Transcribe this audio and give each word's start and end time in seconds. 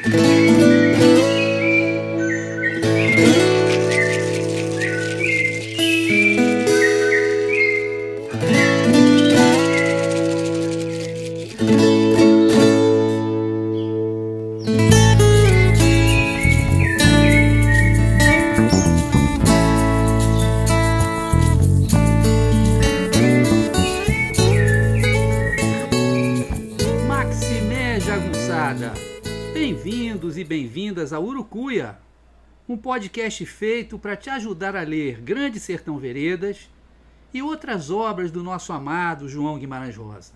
Bem-vindos 0.00 0.91
podcast 32.92 33.46
feito 33.46 33.98
para 33.98 34.14
te 34.14 34.28
ajudar 34.28 34.76
a 34.76 34.82
ler 34.82 35.18
Grande 35.22 35.58
Sertão 35.58 35.96
Veredas 35.96 36.68
e 37.32 37.40
outras 37.40 37.90
obras 37.90 38.30
do 38.30 38.42
nosso 38.42 38.70
amado 38.70 39.30
João 39.30 39.58
Guimarães 39.58 39.96
Rosa. 39.96 40.34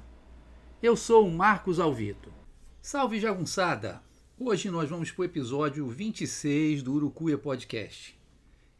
Eu 0.82 0.96
sou 0.96 1.28
o 1.28 1.30
Marcos 1.30 1.78
Alvito. 1.78 2.32
Salve 2.80 3.20
jagunçada! 3.20 4.00
Hoje 4.38 4.70
nós 4.70 4.88
vamos 4.88 5.10
para 5.10 5.20
o 5.20 5.24
episódio 5.26 5.86
26 5.86 6.82
do 6.82 6.94
Urucuia 6.94 7.36
Podcast. 7.36 8.18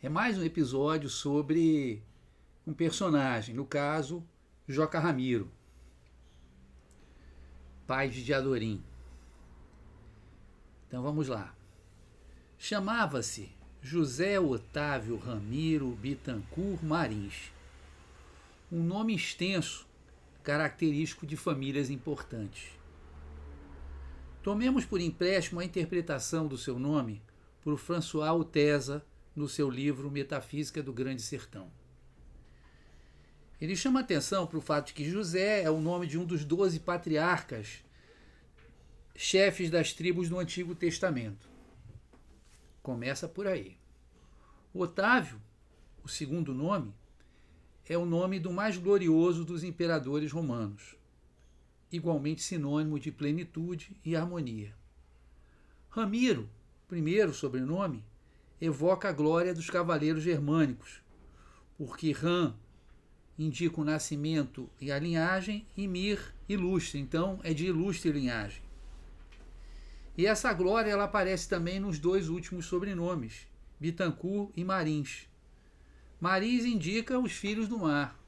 É 0.02 0.09
mais 0.09 0.38
um 0.38 0.43
episódio 0.43 1.11
sobre 1.11 2.02
um 2.66 2.73
personagem, 2.73 3.55
no 3.55 3.66
caso, 3.66 4.27
Joca 4.66 4.99
Ramiro, 4.99 5.52
pai 7.87 8.09
de 8.09 8.24
Diadorim. 8.24 8.83
Então 10.88 11.02
vamos 11.02 11.29
lá. 11.29 11.55
Chamava-se 12.57 13.54
José 13.88 14.40
Otávio 14.40 15.16
Ramiro 15.16 15.92
Bitancourt 15.92 16.82
Marins. 16.82 17.52
Um 18.70 18.82
nome 18.82 19.15
extenso, 19.15 19.87
característico 20.42 21.24
de 21.24 21.37
famílias 21.37 21.88
importantes. 21.88 22.73
Tomemos 24.42 24.84
por 24.84 25.01
empréstimo 25.01 25.60
a 25.60 25.64
interpretação 25.64 26.48
do 26.48 26.59
seu 26.59 26.80
nome 26.80 27.23
por 27.62 27.79
François 27.79 28.32
Utesa 28.32 29.07
no 29.37 29.48
seu 29.48 29.70
livro 29.70 30.10
Metafísica 30.10 30.82
do 30.82 30.92
Grande 30.92 31.23
Sertão. 31.23 31.70
Ele 33.60 33.76
chama 33.76 34.01
atenção 34.01 34.48
para 34.48 34.59
o 34.59 34.62
fato 34.62 34.88
de 34.88 34.95
que 34.95 35.09
José 35.09 35.62
é 35.62 35.70
o 35.70 35.80
nome 35.80 36.09
de 36.09 36.18
um 36.18 36.24
dos 36.24 36.45
doze 36.45 36.80
patriarcas 36.80 37.84
chefes 39.14 39.70
das 39.70 39.92
tribos 39.92 40.29
do 40.29 40.40
Antigo 40.40 40.74
Testamento. 40.74 41.54
Começa 42.87 43.26
por 43.26 43.48
aí. 43.48 43.76
Otávio, 44.73 45.42
o 46.04 46.09
segundo 46.09 46.54
nome, 46.54 46.95
é 47.84 47.98
o 47.98 48.06
nome 48.06 48.38
do 48.38 48.52
mais 48.52 48.79
glorioso 48.79 49.45
dos 49.45 49.65
imperadores 49.65 50.30
romanos, 50.30 50.95
igualmente 51.90 52.45
sinônimo 52.45 53.01
de 53.01 53.10
plenitude 53.10 53.96
e 54.04 54.14
harmonia. 54.14 54.73
Ramiro, 55.90 56.48
primeiro 56.87 57.34
sobrenome, 57.34 58.04
evoca 58.60 59.09
a 59.09 59.12
glória 59.12 59.52
dos 59.52 59.68
cavaleiros 59.68 60.23
germânicos, 60.23 61.02
porque 61.76 62.12
Ram 62.12 62.54
indica 63.37 63.80
o 63.80 63.84
nascimento 63.84 64.70
e 64.81 64.92
a 64.92 64.98
linhagem, 65.00 65.66
e 65.76 65.88
Mir, 65.88 66.32
ilustre, 66.48 67.00
então 67.00 67.41
é 67.42 67.53
de 67.53 67.66
ilustre 67.66 68.12
linhagem. 68.12 68.66
E 70.17 70.27
essa 70.27 70.53
glória 70.53 70.91
ela 70.91 71.05
aparece 71.05 71.49
também 71.49 71.78
nos 71.78 71.99
dois 71.99 72.28
últimos 72.28 72.67
sobrenomes, 72.67 73.47
Bitancourt 73.78 74.50
e 74.56 74.65
Marins. 74.65 75.28
Marins 76.19 76.65
indica 76.65 77.19
os 77.19 77.32
filhos 77.32 77.69
do 77.69 77.78
mar 77.78 78.19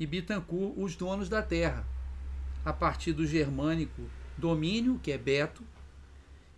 e 0.00 0.06
Bitancourt 0.06 0.74
os 0.78 0.96
donos 0.96 1.28
da 1.28 1.42
terra, 1.42 1.86
a 2.64 2.72
partir 2.72 3.12
do 3.12 3.26
germânico 3.26 4.02
domínio, 4.38 4.98
que 5.02 5.12
é 5.12 5.18
Beto, 5.18 5.62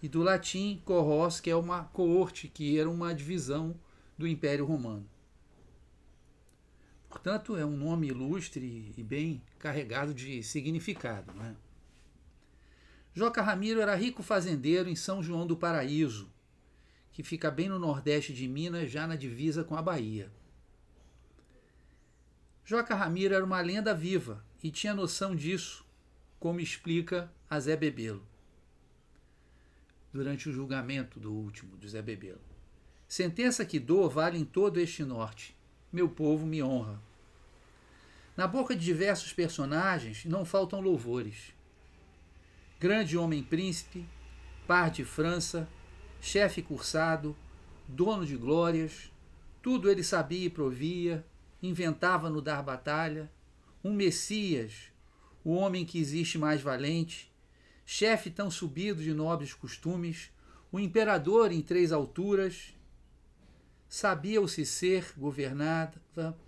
e 0.00 0.08
do 0.08 0.22
latim 0.22 0.80
corros, 0.84 1.40
que 1.40 1.50
é 1.50 1.56
uma 1.56 1.84
coorte, 1.84 2.46
que 2.46 2.78
era 2.78 2.88
uma 2.88 3.12
divisão 3.12 3.74
do 4.16 4.26
Império 4.26 4.64
Romano. 4.64 5.08
Portanto, 7.08 7.56
é 7.56 7.64
um 7.64 7.76
nome 7.76 8.08
ilustre 8.08 8.92
e 8.96 9.02
bem 9.02 9.42
carregado 9.58 10.14
de 10.14 10.42
significado. 10.42 11.32
Não 11.34 11.44
é? 11.44 11.54
Joca 13.14 13.42
Ramiro 13.42 13.80
era 13.80 13.94
rico 13.94 14.22
fazendeiro 14.22 14.88
em 14.88 14.94
São 14.94 15.22
João 15.22 15.46
do 15.46 15.56
Paraíso, 15.56 16.30
que 17.12 17.22
fica 17.22 17.50
bem 17.50 17.68
no 17.68 17.78
nordeste 17.78 18.32
de 18.32 18.46
Minas, 18.46 18.90
já 18.90 19.06
na 19.06 19.16
divisa 19.16 19.64
com 19.64 19.76
a 19.76 19.82
Bahia. 19.82 20.30
Joca 22.64 22.94
Ramiro 22.94 23.34
era 23.34 23.44
uma 23.44 23.60
lenda 23.60 23.94
viva 23.94 24.44
e 24.62 24.70
tinha 24.70 24.94
noção 24.94 25.34
disso, 25.34 25.84
como 26.38 26.60
explica 26.60 27.32
a 27.48 27.58
Zé 27.58 27.76
Bebelo 27.76 28.26
durante 30.12 30.48
o 30.48 30.52
julgamento 30.52 31.20
do 31.20 31.32
último 31.32 31.76
de 31.76 31.88
Zé 31.88 32.02
Bebelo. 32.02 32.40
Sentença 33.06 33.64
que 33.64 33.78
dou 33.78 34.08
vale 34.08 34.38
em 34.38 34.44
todo 34.44 34.78
este 34.80 35.04
norte. 35.04 35.56
Meu 35.92 36.08
povo 36.08 36.46
me 36.46 36.62
honra. 36.62 37.00
Na 38.36 38.46
boca 38.46 38.74
de 38.74 38.84
diversos 38.84 39.32
personagens 39.32 40.24
não 40.24 40.44
faltam 40.44 40.80
louvores 40.80 41.54
grande 42.80 43.18
homem 43.18 43.42
príncipe, 43.42 44.06
par 44.66 44.90
de 44.90 45.04
França, 45.04 45.68
chefe 46.20 46.62
cursado, 46.62 47.36
dono 47.88 48.24
de 48.24 48.36
glórias, 48.36 49.10
tudo 49.60 49.90
ele 49.90 50.04
sabia 50.04 50.46
e 50.46 50.50
provia, 50.50 51.26
inventava 51.60 52.30
no 52.30 52.40
dar 52.40 52.62
batalha, 52.62 53.30
um 53.82 53.92
Messias, 53.92 54.92
o 55.44 55.54
homem 55.54 55.84
que 55.84 55.98
existe 55.98 56.38
mais 56.38 56.60
valente, 56.62 57.32
chefe 57.84 58.30
tão 58.30 58.50
subido 58.50 59.02
de 59.02 59.12
nobres 59.12 59.52
costumes, 59.52 60.30
o 60.70 60.78
imperador 60.78 61.50
em 61.50 61.62
três 61.62 61.90
alturas, 61.90 62.74
sabia-o-se 63.88 64.64
ser, 64.64 65.14
governava, 65.16 66.38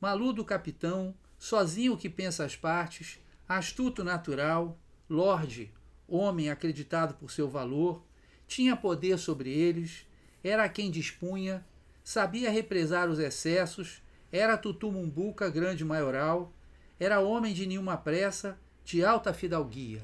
maludo 0.00 0.44
capitão, 0.44 1.14
sozinho 1.38 1.96
que 1.96 2.08
pensa 2.08 2.44
as 2.44 2.56
partes, 2.56 3.18
astuto 3.46 4.02
natural, 4.02 4.78
lorde, 5.14 5.72
homem 6.08 6.50
acreditado 6.50 7.14
por 7.14 7.30
seu 7.30 7.48
valor, 7.48 8.02
tinha 8.46 8.76
poder 8.76 9.18
sobre 9.18 9.50
eles, 9.50 10.06
era 10.42 10.68
quem 10.68 10.90
dispunha, 10.90 11.64
sabia 12.02 12.50
represar 12.50 13.08
os 13.08 13.18
excessos, 13.18 14.02
era 14.30 14.58
tutumumbuca 14.58 15.48
grande 15.48 15.84
maioral, 15.84 16.52
era 16.98 17.20
homem 17.20 17.54
de 17.54 17.66
nenhuma 17.66 17.96
pressa, 17.96 18.58
de 18.84 19.04
alta 19.04 19.32
fidalguia. 19.32 20.02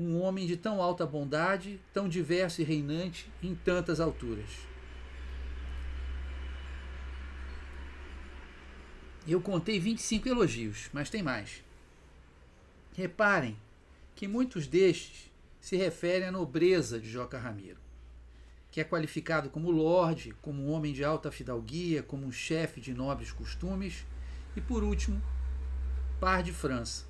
Um 0.00 0.20
homem 0.20 0.46
de 0.46 0.56
tão 0.56 0.80
alta 0.80 1.04
bondade, 1.04 1.80
tão 1.92 2.08
diverso 2.08 2.62
e 2.62 2.64
reinante 2.64 3.30
em 3.42 3.54
tantas 3.54 4.00
alturas. 4.00 4.48
Eu 9.26 9.42
contei 9.42 9.78
25 9.78 10.28
elogios, 10.28 10.88
mas 10.92 11.10
tem 11.10 11.22
mais. 11.22 11.62
Reparem 12.98 13.56
que 14.16 14.26
muitos 14.26 14.66
destes 14.66 15.30
se 15.60 15.76
referem 15.76 16.26
à 16.26 16.32
nobreza 16.32 16.98
de 16.98 17.08
Joca 17.08 17.38
Ramiro, 17.38 17.78
que 18.72 18.80
é 18.80 18.84
qualificado 18.84 19.48
como 19.50 19.70
lorde, 19.70 20.34
como 20.42 20.64
um 20.64 20.72
homem 20.72 20.92
de 20.92 21.04
alta 21.04 21.30
fidalguia, 21.30 22.02
como 22.02 22.26
um 22.26 22.32
chefe 22.32 22.80
de 22.80 22.92
nobres 22.92 23.30
costumes 23.30 24.04
e, 24.56 24.60
por 24.60 24.82
último, 24.82 25.22
par 26.18 26.42
de 26.42 26.52
França. 26.52 27.04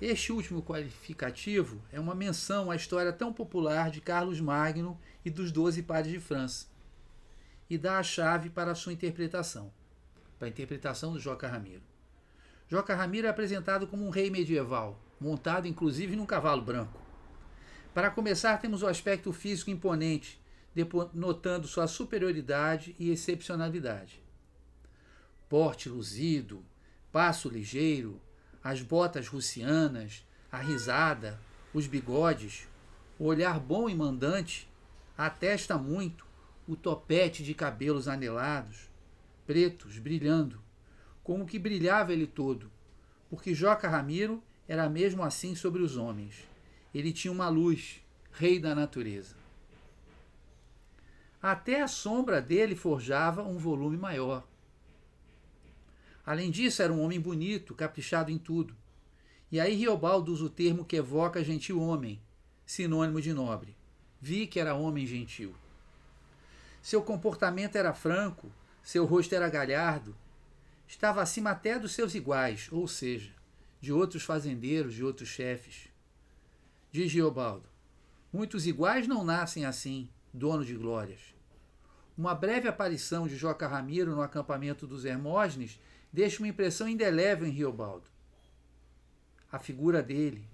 Este 0.00 0.32
último 0.32 0.60
qualificativo 0.60 1.80
é 1.92 2.00
uma 2.00 2.16
menção 2.16 2.68
à 2.68 2.74
história 2.74 3.12
tão 3.12 3.32
popular 3.32 3.92
de 3.92 4.00
Carlos 4.00 4.40
Magno 4.40 4.98
e 5.24 5.30
dos 5.30 5.52
Doze 5.52 5.80
Pares 5.80 6.10
de 6.10 6.18
França, 6.18 6.66
e 7.70 7.78
dá 7.78 8.00
a 8.00 8.02
chave 8.02 8.50
para 8.50 8.72
a 8.72 8.74
sua 8.74 8.92
interpretação, 8.92 9.72
para 10.40 10.48
a 10.48 10.50
interpretação 10.50 11.12
do 11.12 11.20
Joca 11.20 11.46
Ramiro. 11.46 11.84
Joca 12.66 12.96
Ramiro 12.96 13.28
é 13.28 13.30
apresentado 13.30 13.86
como 13.86 14.04
um 14.04 14.10
rei 14.10 14.28
medieval, 14.28 15.03
montado 15.20 15.66
inclusive 15.66 16.16
num 16.16 16.26
cavalo 16.26 16.62
branco. 16.62 17.00
Para 17.92 18.10
começar, 18.10 18.58
temos 18.60 18.82
o 18.82 18.88
aspecto 18.88 19.32
físico 19.32 19.70
imponente, 19.70 20.40
notando 21.12 21.68
sua 21.68 21.86
superioridade 21.86 22.96
e 22.98 23.10
excepcionalidade. 23.10 24.20
Porte 25.48 25.88
luzido, 25.88 26.64
passo 27.12 27.48
ligeiro, 27.48 28.20
as 28.62 28.82
botas 28.82 29.28
russianas, 29.28 30.26
a 30.50 30.58
risada, 30.58 31.38
os 31.72 31.86
bigodes, 31.86 32.66
o 33.18 33.26
olhar 33.26 33.60
bom 33.60 33.88
e 33.88 33.94
mandante, 33.94 34.68
a 35.16 35.30
testa 35.30 35.78
muito, 35.78 36.26
o 36.66 36.74
topete 36.74 37.44
de 37.44 37.54
cabelos 37.54 38.08
anelados, 38.08 38.88
pretos, 39.46 39.98
brilhando, 39.98 40.60
como 41.22 41.46
que 41.46 41.58
brilhava 41.58 42.12
ele 42.12 42.26
todo, 42.26 42.70
porque 43.30 43.54
Joca 43.54 43.88
Ramiro 43.88 44.42
era 44.68 44.88
mesmo 44.88 45.22
assim 45.22 45.54
sobre 45.54 45.82
os 45.82 45.96
homens. 45.96 46.48
Ele 46.94 47.12
tinha 47.12 47.32
uma 47.32 47.48
luz, 47.48 48.00
rei 48.32 48.58
da 48.58 48.74
natureza. 48.74 49.36
Até 51.42 51.82
a 51.82 51.88
sombra 51.88 52.40
dele 52.40 52.74
forjava 52.74 53.42
um 53.42 53.58
volume 53.58 53.96
maior. 53.96 54.46
Além 56.24 56.50
disso, 56.50 56.80
era 56.80 56.92
um 56.92 57.02
homem 57.02 57.20
bonito, 57.20 57.74
caprichado 57.74 58.30
em 58.30 58.38
tudo. 58.38 58.74
E 59.52 59.60
aí 59.60 59.74
Riobaldo 59.74 60.32
usa 60.32 60.44
o 60.44 60.48
termo 60.48 60.84
que 60.84 60.96
evoca 60.96 61.44
gentil 61.44 61.80
homem, 61.80 62.20
sinônimo 62.64 63.20
de 63.20 63.32
nobre. 63.34 63.76
Vi 64.20 64.46
que 64.46 64.58
era 64.58 64.74
homem 64.74 65.06
gentil. 65.06 65.54
Seu 66.80 67.02
comportamento 67.02 67.76
era 67.76 67.92
franco, 67.92 68.50
seu 68.82 69.04
rosto 69.04 69.34
era 69.34 69.48
galhardo, 69.48 70.16
estava 70.88 71.20
acima 71.22 71.50
até 71.50 71.78
dos 71.78 71.92
seus 71.92 72.14
iguais, 72.14 72.68
ou 72.72 72.88
seja, 72.88 73.32
de 73.84 73.92
outros 73.92 74.22
fazendeiros, 74.22 74.94
de 74.94 75.04
outros 75.04 75.28
chefes. 75.28 75.88
Diz 76.90 77.12
Riobaldo: 77.12 77.68
Muitos 78.32 78.66
iguais 78.66 79.06
não 79.06 79.22
nascem 79.22 79.66
assim, 79.66 80.08
dono 80.32 80.64
de 80.64 80.74
glórias. 80.74 81.20
Uma 82.16 82.34
breve 82.34 82.66
aparição 82.66 83.28
de 83.28 83.36
Joca 83.36 83.68
Ramiro 83.68 84.12
no 84.12 84.22
acampamento 84.22 84.86
dos 84.86 85.04
Hermógenes 85.04 85.78
deixa 86.10 86.38
uma 86.38 86.48
impressão 86.48 86.88
indelével 86.88 87.46
em 87.46 87.50
Riobaldo. 87.50 88.06
A 89.52 89.58
figura 89.58 90.02
dele 90.02 90.48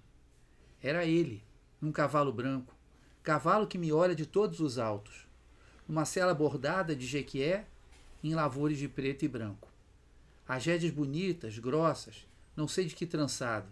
era 0.82 1.04
ele, 1.04 1.44
num 1.80 1.92
cavalo 1.92 2.32
branco, 2.32 2.74
cavalo 3.22 3.68
que 3.68 3.78
me 3.78 3.92
olha 3.92 4.14
de 4.14 4.26
todos 4.26 4.58
os 4.58 4.76
altos, 4.76 5.28
numa 5.86 6.04
cela 6.04 6.34
bordada 6.34 6.96
de 6.96 7.06
jequié 7.06 7.64
em 8.24 8.34
lavores 8.34 8.76
de 8.76 8.88
preto 8.88 9.24
e 9.24 9.28
branco. 9.28 9.68
As 10.48 10.66
rédeas 10.66 10.92
bonitas, 10.92 11.60
grossas, 11.60 12.26
não 12.56 12.68
sei 12.68 12.86
de 12.86 12.94
que 12.94 13.06
trançado. 13.06 13.68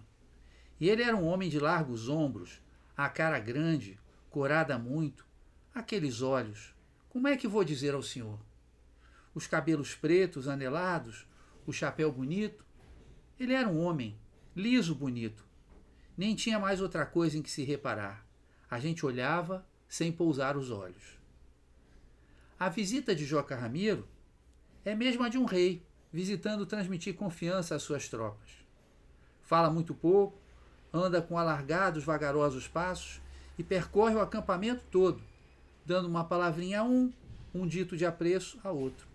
E 0.81 0.89
ele 0.89 1.03
era 1.03 1.17
um 1.17 1.27
homem 1.27 1.49
de 1.49 1.59
largos 1.59 2.09
ombros, 2.09 2.61
a 2.97 3.09
cara 3.09 3.39
grande, 3.39 3.99
corada 4.31 4.79
muito, 4.79 5.27
aqueles 5.75 6.23
olhos. 6.23 6.75
Como 7.09 7.29
é 7.29 7.37
que 7.37 7.49
vou 7.49 7.65
dizer 7.65 7.95
ao 7.95 8.03
senhor? 8.03 8.39
Os 9.35 9.47
cabelos 9.47 9.95
pretos, 9.95 10.49
anelados, 10.49 11.27
o 11.67 11.73
chapéu 11.73 12.11
bonito. 12.11 12.65
Ele 13.39 13.53
era 13.53 13.69
um 13.69 13.79
homem, 13.79 14.19
liso 14.55 14.95
bonito. 14.95 15.47
Nem 16.17 16.35
tinha 16.35 16.59
mais 16.59 16.81
outra 16.81 17.07
coisa 17.07 17.39
em 17.39 17.43
que 17.43 17.51
se 17.51 17.63
reparar. 17.63 18.27
A 18.71 18.79
gente 18.79 19.07
olhava 19.07 19.67
sem 19.89 20.11
pousar 20.11 20.57
os 20.57 20.71
olhos. 20.71 21.19
A 22.59 22.69
visita 22.69 23.15
de 23.15 23.25
Joca 23.25 23.55
Ramiro 23.55 24.09
é 24.85 24.95
mesmo 24.95 25.23
a 25.23 25.29
de 25.29 25.39
um 25.39 25.45
rei, 25.45 25.87
visitando 26.13 26.67
transmitir 26.67 27.15
confiança 27.15 27.75
às 27.75 27.83
suas 27.83 28.09
tropas. 28.09 28.58
Fala 29.49 29.71
muito 29.71 29.95
pouco, 29.95 30.39
anda 30.93 31.23
com 31.23 31.39
alargados, 31.39 32.05
vagarosos 32.05 32.69
passos 32.69 33.19
e 33.59 33.65
percorre 33.65 34.15
o 34.15 34.21
acampamento 34.21 34.85
todo, 34.91 35.23
dando 35.87 36.07
uma 36.07 36.23
palavrinha 36.23 36.81
a 36.81 36.85
um, 36.85 37.11
um 37.55 37.67
dito 37.67 37.97
de 37.97 38.05
apreço 38.05 38.61
a 38.63 38.71
outro. 38.71 39.09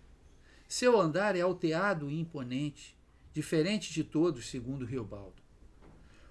Seu 0.66 1.00
andar 1.00 1.36
é 1.36 1.40
alteado 1.40 2.10
e 2.10 2.18
imponente, 2.18 2.96
diferente 3.32 3.92
de 3.92 4.02
todos, 4.02 4.50
segundo 4.50 4.84
Riobaldo. 4.84 5.40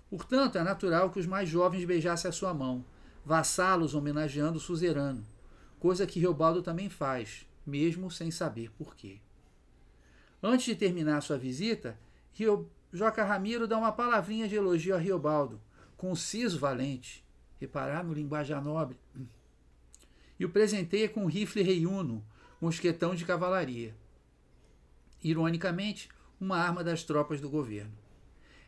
Portanto, 0.10 0.58
é 0.58 0.64
natural 0.64 1.10
que 1.10 1.22
os 1.22 1.26
mais 1.26 1.48
jovens 1.48 1.86
beijassem 1.86 2.28
a 2.28 2.34
sua 2.34 2.54
mão, 2.54 2.84
vassalos 3.26 3.96
homenageando 3.96 4.58
o 4.58 4.62
suzerano, 4.62 5.26
coisa 5.80 6.06
que 6.06 6.20
Riobaldo 6.20 6.62
também 6.62 6.90
faz, 6.90 7.48
mesmo 7.66 8.12
sem 8.12 8.32
saber 8.32 8.70
porquê. 8.78 9.22
Antes 10.44 10.66
de 10.66 10.76
terminar 10.76 11.22
sua 11.22 11.38
visita, 11.38 11.98
Rio... 12.34 12.70
Joca 12.94 13.24
Ramiro 13.24 13.68
dá 13.68 13.76
uma 13.76 13.92
palavrinha 13.92 14.48
de 14.48 14.54
elogio 14.54 14.94
a 14.96 15.00
Riobaldo, 15.00 15.60
conciso 15.98 16.60
valente, 16.60 17.26
reparar 17.60 18.04
no 18.04 18.14
linguajar 18.14 18.64
nobre, 18.64 19.00
e 20.40 20.46
o 20.46 20.50
presenteia 20.50 21.10
com 21.10 21.24
um 21.24 21.28
rifle 21.28 21.64
reiuno, 21.64 22.24
mosquetão 22.62 23.16
de 23.16 23.26
cavalaria. 23.26 23.96
Ironicamente, 25.24 26.08
uma 26.40 26.58
arma 26.60 26.84
das 26.84 27.04
tropas 27.04 27.42
do 27.42 27.50
governo. 27.50 27.98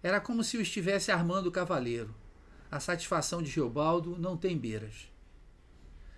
Era 0.01 0.19
como 0.19 0.43
se 0.43 0.57
o 0.57 0.61
estivesse 0.61 1.11
armando 1.11 1.47
o 1.47 1.51
cavaleiro. 1.51 2.15
A 2.71 2.79
satisfação 2.79 3.43
de 3.43 3.51
Riobaldo 3.51 4.17
não 4.17 4.35
tem 4.35 4.57
beiras. 4.57 5.07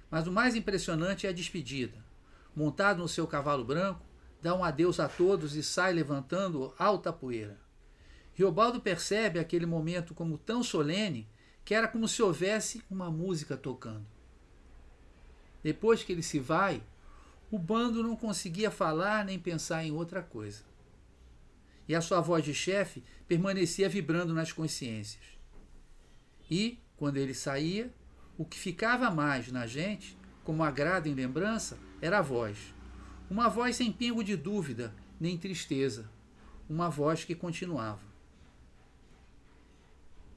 Mas 0.10 0.28
o 0.28 0.32
mais 0.32 0.56
impressionante 0.56 1.28
é 1.28 1.30
a 1.30 1.34
despedida. 1.34 2.02
Montado 2.56 3.00
no 3.00 3.08
seu 3.10 3.28
cavalo 3.28 3.66
branco, 3.66 4.06
dá 4.42 4.56
um 4.56 4.64
adeus 4.64 4.98
a 4.98 5.10
todos 5.10 5.56
e 5.56 5.64
sai 5.64 5.92
levantando 5.92 6.74
alta 6.78 7.12
poeira. 7.12 7.67
Riobaldo 8.38 8.80
percebe 8.80 9.40
aquele 9.40 9.66
momento 9.66 10.14
como 10.14 10.38
tão 10.38 10.64
solene 10.64 11.28
que 11.66 11.74
era 11.74 11.88
como 11.88 12.08
se 12.08 12.22
houvesse 12.22 12.82
uma 12.90 13.12
música 13.12 13.58
tocando. 13.58 14.06
Depois 15.64 16.04
que 16.04 16.12
ele 16.14 16.24
se 16.24 16.40
vai, 16.40 16.82
o 17.52 17.58
bando 17.58 18.04
não 18.04 18.16
conseguia 18.16 18.72
falar 18.72 19.26
nem 19.26 19.40
pensar 19.40 19.84
em 19.84 19.92
outra 19.92 20.22
coisa. 20.22 20.64
E 21.88 21.96
a 21.96 22.02
sua 22.02 22.22
voz 22.22 22.44
de 22.46 22.54
chefe 22.54 23.04
permanecia 23.28 23.90
vibrando 23.90 24.34
nas 24.34 24.52
consciências. 24.52 25.24
E, 26.50 26.80
quando 26.96 27.18
ele 27.18 27.34
saía, 27.34 27.92
o 28.38 28.46
que 28.46 28.58
ficava 28.58 29.10
mais 29.10 29.52
na 29.52 29.66
gente, 29.66 30.18
como 30.44 30.64
agrado 30.64 31.08
em 31.08 31.14
lembrança, 31.14 31.78
era 32.02 32.20
a 32.20 32.22
voz 32.22 32.78
uma 33.30 33.50
voz 33.50 33.76
sem 33.76 33.92
pingo 33.92 34.24
de 34.24 34.38
dúvida 34.38 34.94
nem 35.20 35.38
tristeza, 35.38 36.10
uma 36.70 36.90
voz 36.90 37.26
que 37.26 37.36
continuava. 37.36 38.07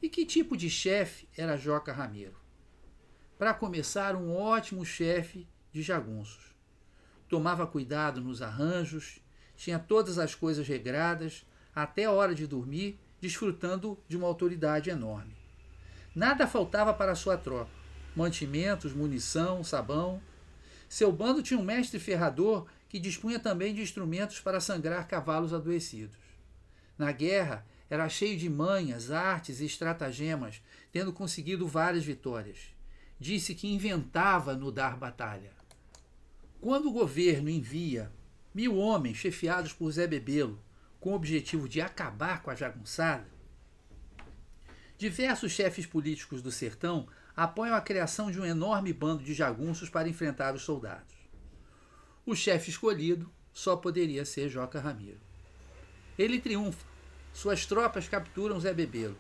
E 0.02 0.08
que 0.08 0.25
tipo 0.25 0.56
de 0.56 0.70
chefe 0.70 1.29
era 1.37 1.58
Joca 1.58 1.93
Ramiro? 1.93 2.35
Para 3.38 3.52
começar, 3.52 4.17
um 4.17 4.35
ótimo 4.35 4.85
chefe 4.85 5.47
de 5.70 5.82
jagunços. 5.82 6.55
Tomava 7.29 7.67
cuidado 7.67 8.20
nos 8.20 8.41
arranjos, 8.41 9.20
tinha 9.56 9.79
todas 9.79 10.19
as 10.19 10.35
coisas 10.35 10.67
regradas, 10.67 11.44
até 11.75 12.05
a 12.05 12.12
hora 12.12 12.35
de 12.35 12.47
dormir, 12.47 12.99
desfrutando 13.20 13.99
de 14.08 14.17
uma 14.17 14.26
autoridade 14.26 14.88
enorme. 14.88 15.37
Nada 16.14 16.46
faltava 16.46 16.94
para 16.94 17.14
sua 17.14 17.37
tropa: 17.37 17.70
mantimentos, 18.17 18.94
munição, 18.94 19.62
sabão. 19.62 20.20
Seu 20.88 21.12
bando 21.12 21.43
tinha 21.43 21.61
um 21.61 21.62
mestre 21.62 22.00
ferrador 22.00 22.67
que 22.88 22.99
dispunha 22.99 23.38
também 23.38 23.75
de 23.75 23.82
instrumentos 23.82 24.41
para 24.41 24.61
sangrar 24.61 25.06
cavalos 25.06 25.53
adoecidos. 25.53 26.17
Na 26.99 27.12
guerra, 27.12 27.64
era 27.90 28.08
cheio 28.08 28.38
de 28.38 28.48
manhas, 28.48 29.10
artes 29.10 29.60
e 29.60 29.66
estratagemas, 29.66 30.62
tendo 30.92 31.12
conseguido 31.12 31.66
várias 31.66 32.04
vitórias. 32.04 32.72
Disse 33.19 33.54
que 33.54 33.66
inventava 33.66 34.55
no 34.55 34.70
dar 34.70 34.96
batalha. 34.96 35.50
Quando 36.60 36.88
o 36.88 36.93
governo 36.93 37.50
envia 37.50 38.12
mil 38.55 38.76
homens 38.76 39.17
chefiados 39.17 39.72
por 39.72 39.91
Zé 39.91 40.06
Bebelo 40.06 40.62
com 41.00 41.10
o 41.10 41.17
objetivo 41.17 41.69
de 41.69 41.81
acabar 41.81 42.43
com 42.43 42.50
a 42.50 42.55
jagunçada, 42.55 43.26
diversos 44.96 45.50
chefes 45.50 45.84
políticos 45.84 46.41
do 46.41 46.53
sertão 46.53 47.08
apoiam 47.36 47.74
a 47.74 47.81
criação 47.81 48.31
de 48.31 48.38
um 48.41 48.44
enorme 48.44 48.93
bando 48.93 49.24
de 49.24 49.34
jagunços 49.34 49.88
para 49.88 50.08
enfrentar 50.08 50.55
os 50.55 50.62
soldados. 50.62 51.15
O 52.24 52.36
chefe 52.36 52.70
escolhido 52.70 53.32
só 53.53 53.76
poderia 53.76 54.24
ser 54.24 54.48
Joca 54.48 54.79
Ramiro. 54.79 55.20
Ele 56.19 56.38
triunfa. 56.38 56.90
Suas 57.32 57.65
tropas 57.65 58.08
capturam 58.08 58.60
Zé 58.60 58.75
Bebelo. 58.75 59.17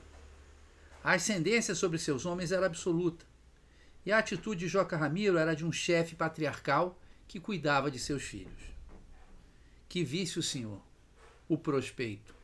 A 1.02 1.12
ascendência 1.12 1.74
sobre 1.74 1.98
seus 1.98 2.26
homens 2.26 2.52
era 2.52 2.66
absoluta. 2.66 3.24
E 4.04 4.12
a 4.12 4.18
atitude 4.18 4.60
de 4.60 4.68
Joca 4.68 4.96
Ramiro 4.96 5.38
era 5.38 5.54
de 5.54 5.64
um 5.64 5.72
chefe 5.72 6.14
patriarcal 6.14 6.98
que 7.26 7.40
cuidava 7.40 7.90
de 7.90 7.98
seus 7.98 8.22
filhos. 8.22 8.74
Que 9.88 10.04
visse 10.04 10.38
o 10.38 10.42
senhor, 10.42 10.82
o 11.48 11.56
prospeito. 11.56 12.34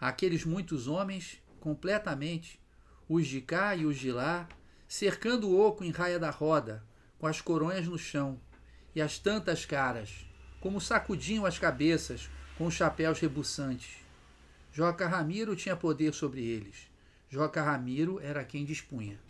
Aqueles 0.00 0.44
muitos 0.44 0.88
homens, 0.88 1.40
completamente, 1.60 2.60
os 3.08 3.26
de 3.26 3.40
cá 3.40 3.76
e 3.76 3.86
os 3.86 3.98
de 3.98 4.10
lá, 4.10 4.48
cercando 4.88 5.48
o 5.48 5.60
oco 5.60 5.84
em 5.84 5.90
raia 5.90 6.18
da 6.18 6.30
roda, 6.30 6.82
com 7.18 7.26
as 7.26 7.40
coronhas 7.40 7.86
no 7.86 7.98
chão, 7.98 8.40
e 8.94 9.00
as 9.00 9.18
tantas 9.18 9.64
caras, 9.64 10.26
como 10.60 10.80
sacudiam 10.80 11.46
as 11.46 11.58
cabeças 11.58 12.28
com 12.58 12.66
os 12.66 12.74
chapéus 12.74 13.20
rebuçantes. 13.20 14.01
Joca 14.72 15.06
Ramiro 15.06 15.54
tinha 15.54 15.76
poder 15.76 16.14
sobre 16.14 16.42
eles. 16.42 16.90
Joca 17.28 17.62
Ramiro 17.62 18.18
era 18.20 18.42
quem 18.42 18.64
dispunha. 18.64 19.20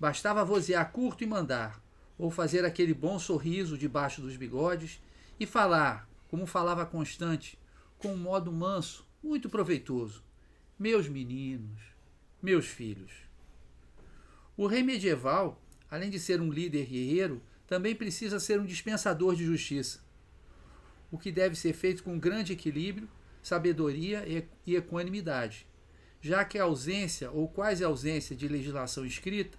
Bastava 0.00 0.42
vozear 0.46 0.90
curto 0.90 1.22
e 1.22 1.26
mandar, 1.26 1.78
ou 2.16 2.30
fazer 2.30 2.64
aquele 2.64 2.94
bom 2.94 3.18
sorriso 3.18 3.76
debaixo 3.76 4.22
dos 4.22 4.34
bigodes 4.34 4.98
e 5.38 5.44
falar, 5.44 6.08
como 6.28 6.46
falava 6.46 6.86
Constante, 6.86 7.58
com 7.98 8.14
um 8.14 8.16
modo 8.16 8.50
manso, 8.50 9.06
muito 9.22 9.50
proveitoso. 9.50 10.24
Meus 10.78 11.06
meninos, 11.06 11.82
meus 12.42 12.66
filhos. 12.66 13.12
O 14.56 14.66
rei 14.66 14.82
medieval, 14.82 15.60
além 15.90 16.08
de 16.08 16.18
ser 16.18 16.40
um 16.40 16.50
líder 16.50 16.86
guerreiro, 16.86 17.42
também 17.66 17.94
precisa 17.94 18.40
ser 18.40 18.58
um 18.58 18.64
dispensador 18.64 19.34
de 19.34 19.44
justiça, 19.44 20.00
o 21.10 21.18
que 21.18 21.30
deve 21.30 21.54
ser 21.56 21.74
feito 21.74 22.02
com 22.02 22.18
grande 22.18 22.54
equilíbrio, 22.54 23.08
sabedoria 23.42 24.24
e 24.66 24.74
equanimidade, 24.74 25.66
já 26.20 26.44
que 26.44 26.58
a 26.58 26.64
ausência 26.64 27.30
ou 27.30 27.48
quase 27.48 27.84
ausência 27.84 28.34
de 28.34 28.48
legislação 28.48 29.04
escrita 29.04 29.56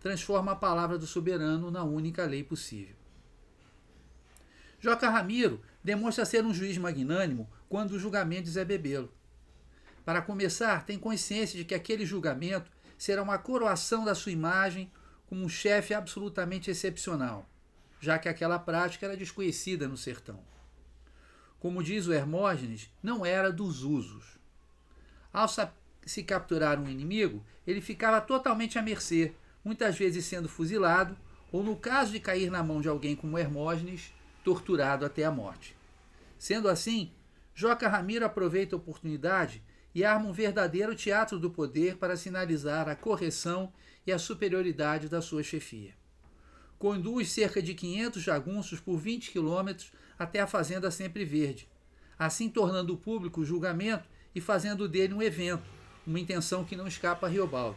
transforma 0.00 0.52
a 0.52 0.56
palavra 0.56 0.98
do 0.98 1.06
soberano 1.06 1.70
na 1.70 1.82
única 1.82 2.24
lei 2.24 2.44
possível. 2.44 2.94
Joca 4.78 5.10
Ramiro 5.10 5.60
demonstra 5.82 6.24
ser 6.24 6.44
um 6.44 6.54
juiz 6.54 6.78
magnânimo 6.78 7.48
quando 7.68 7.92
o 7.92 7.98
julgamento 7.98 8.44
de 8.44 8.50
Zé 8.50 8.64
Bebelo. 8.64 9.12
Para 10.04 10.22
começar, 10.22 10.84
tem 10.84 10.98
consciência 10.98 11.58
de 11.58 11.64
que 11.64 11.74
aquele 11.74 12.06
julgamento 12.06 12.70
será 12.96 13.22
uma 13.22 13.38
coroação 13.38 14.04
da 14.04 14.14
sua 14.14 14.32
imagem 14.32 14.90
como 15.26 15.44
um 15.44 15.48
chefe 15.48 15.92
absolutamente 15.92 16.70
excepcional, 16.70 17.48
já 18.00 18.18
que 18.18 18.28
aquela 18.28 18.58
prática 18.58 19.06
era 19.06 19.16
desconhecida 19.16 19.88
no 19.88 19.96
sertão. 19.96 20.38
Como 21.58 21.82
diz 21.82 22.06
o 22.06 22.12
Hermógenes, 22.12 22.90
não 23.02 23.24
era 23.24 23.52
dos 23.52 23.82
usos. 23.82 24.38
Ao 25.32 25.48
se 26.04 26.22
capturar 26.22 26.80
um 26.80 26.88
inimigo, 26.88 27.44
ele 27.66 27.80
ficava 27.80 28.20
totalmente 28.20 28.78
à 28.78 28.82
mercê, 28.82 29.34
muitas 29.64 29.96
vezes 29.98 30.24
sendo 30.24 30.48
fuzilado, 30.48 31.16
ou 31.50 31.62
no 31.62 31.76
caso 31.76 32.12
de 32.12 32.20
cair 32.20 32.50
na 32.50 32.62
mão 32.62 32.80
de 32.80 32.88
alguém 32.88 33.16
como 33.16 33.38
Hermógenes, 33.38 34.12
torturado 34.44 35.04
até 35.04 35.24
a 35.24 35.30
morte. 35.30 35.76
Sendo 36.38 36.68
assim, 36.68 37.10
Joca 37.54 37.88
Ramiro 37.88 38.24
aproveita 38.24 38.76
a 38.76 38.78
oportunidade 38.78 39.62
e 39.94 40.04
arma 40.04 40.28
um 40.28 40.32
verdadeiro 40.32 40.94
teatro 40.94 41.38
do 41.38 41.50
poder 41.50 41.96
para 41.96 42.16
sinalizar 42.16 42.88
a 42.88 42.94
correção 42.94 43.72
e 44.06 44.12
a 44.12 44.18
superioridade 44.18 45.08
da 45.08 45.22
sua 45.22 45.42
chefia. 45.42 45.94
Conduz 46.78 47.32
cerca 47.32 47.62
de 47.62 47.74
500 47.74 48.22
jagunços 48.22 48.78
por 48.78 48.98
20 48.98 49.30
quilômetros 49.30 49.90
até 50.18 50.40
a 50.40 50.46
Fazenda 50.46 50.90
Sempre 50.90 51.24
Verde, 51.24 51.68
assim 52.18 52.48
tornando 52.48 52.96
público 52.96 53.40
o 53.40 53.44
julgamento 53.44 54.08
e 54.34 54.40
fazendo 54.40 54.88
dele 54.88 55.14
um 55.14 55.22
evento, 55.22 55.68
uma 56.06 56.20
intenção 56.20 56.64
que 56.64 56.76
não 56.76 56.86
escapa 56.86 57.26
a 57.26 57.30
Riobaldo. 57.30 57.76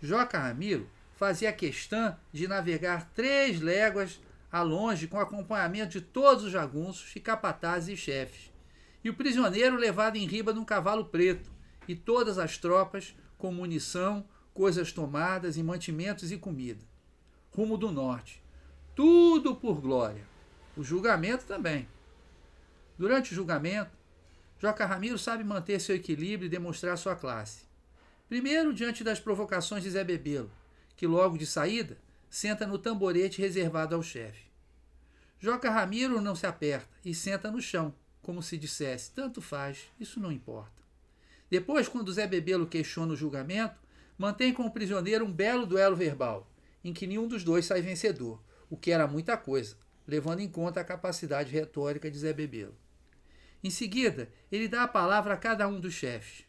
Joca 0.00 0.38
Ramiro 0.38 0.88
fazia 1.16 1.52
questão 1.52 2.16
de 2.32 2.46
navegar 2.46 3.10
três 3.14 3.60
léguas 3.60 4.20
a 4.50 4.62
longe 4.62 5.06
com 5.06 5.18
acompanhamento 5.18 5.92
de 5.92 6.00
todos 6.00 6.44
os 6.44 6.52
jagunços 6.52 7.14
e 7.14 7.20
capatazes 7.20 7.88
e 7.88 7.96
chefes, 7.96 8.50
e 9.04 9.10
o 9.10 9.14
prisioneiro 9.14 9.76
levado 9.76 10.16
em 10.16 10.26
riba 10.26 10.52
num 10.52 10.64
cavalo 10.64 11.04
preto, 11.04 11.50
e 11.86 11.94
todas 11.94 12.38
as 12.38 12.58
tropas 12.58 13.14
com 13.36 13.52
munição, 13.52 14.24
coisas 14.52 14.92
tomadas 14.92 15.56
e 15.56 15.62
mantimentos 15.62 16.32
e 16.32 16.36
comida. 16.36 16.84
Rumo 17.50 17.76
do 17.76 17.90
norte. 17.90 18.42
Tudo 18.94 19.54
por 19.54 19.80
glória. 19.80 20.26
O 20.78 20.84
julgamento 20.84 21.44
também. 21.44 21.88
Durante 22.96 23.32
o 23.32 23.34
julgamento, 23.34 23.90
Joca 24.60 24.86
Ramiro 24.86 25.18
sabe 25.18 25.42
manter 25.42 25.80
seu 25.80 25.96
equilíbrio 25.96 26.46
e 26.46 26.48
demonstrar 26.48 26.96
sua 26.96 27.16
classe. 27.16 27.64
Primeiro, 28.28 28.72
diante 28.72 29.02
das 29.02 29.18
provocações 29.18 29.82
de 29.82 29.90
Zé 29.90 30.04
Bebelo, 30.04 30.48
que 30.96 31.04
logo 31.04 31.36
de 31.36 31.44
saída 31.44 31.98
senta 32.30 32.64
no 32.64 32.78
tamborete 32.78 33.42
reservado 33.42 33.96
ao 33.96 34.04
chefe. 34.04 34.44
Joca 35.40 35.68
Ramiro 35.68 36.20
não 36.20 36.36
se 36.36 36.46
aperta 36.46 36.96
e 37.04 37.12
senta 37.12 37.50
no 37.50 37.60
chão, 37.60 37.92
como 38.22 38.40
se 38.40 38.56
dissesse: 38.56 39.10
tanto 39.10 39.42
faz, 39.42 39.90
isso 39.98 40.20
não 40.20 40.30
importa. 40.30 40.80
Depois, 41.50 41.88
quando 41.88 42.12
Zé 42.12 42.24
Bebelo 42.24 42.68
questiona 42.68 43.14
o 43.14 43.16
julgamento, 43.16 43.74
mantém 44.16 44.54
com 44.54 44.64
o 44.64 44.70
prisioneiro 44.70 45.24
um 45.24 45.32
belo 45.32 45.66
duelo 45.66 45.96
verbal, 45.96 46.48
em 46.84 46.92
que 46.92 47.04
nenhum 47.04 47.26
dos 47.26 47.42
dois 47.42 47.66
sai 47.66 47.82
vencedor, 47.82 48.40
o 48.70 48.76
que 48.76 48.92
era 48.92 49.08
muita 49.08 49.36
coisa, 49.36 49.76
levando 50.08 50.40
em 50.40 50.48
conta 50.48 50.80
a 50.80 50.84
capacidade 50.84 51.52
retórica 51.52 52.10
de 52.10 52.18
Zé 52.18 52.32
Bebelo. 52.32 52.74
Em 53.62 53.68
seguida, 53.68 54.30
ele 54.50 54.66
dá 54.66 54.84
a 54.84 54.88
palavra 54.88 55.34
a 55.34 55.36
cada 55.36 55.68
um 55.68 55.78
dos 55.78 55.92
chefes, 55.92 56.44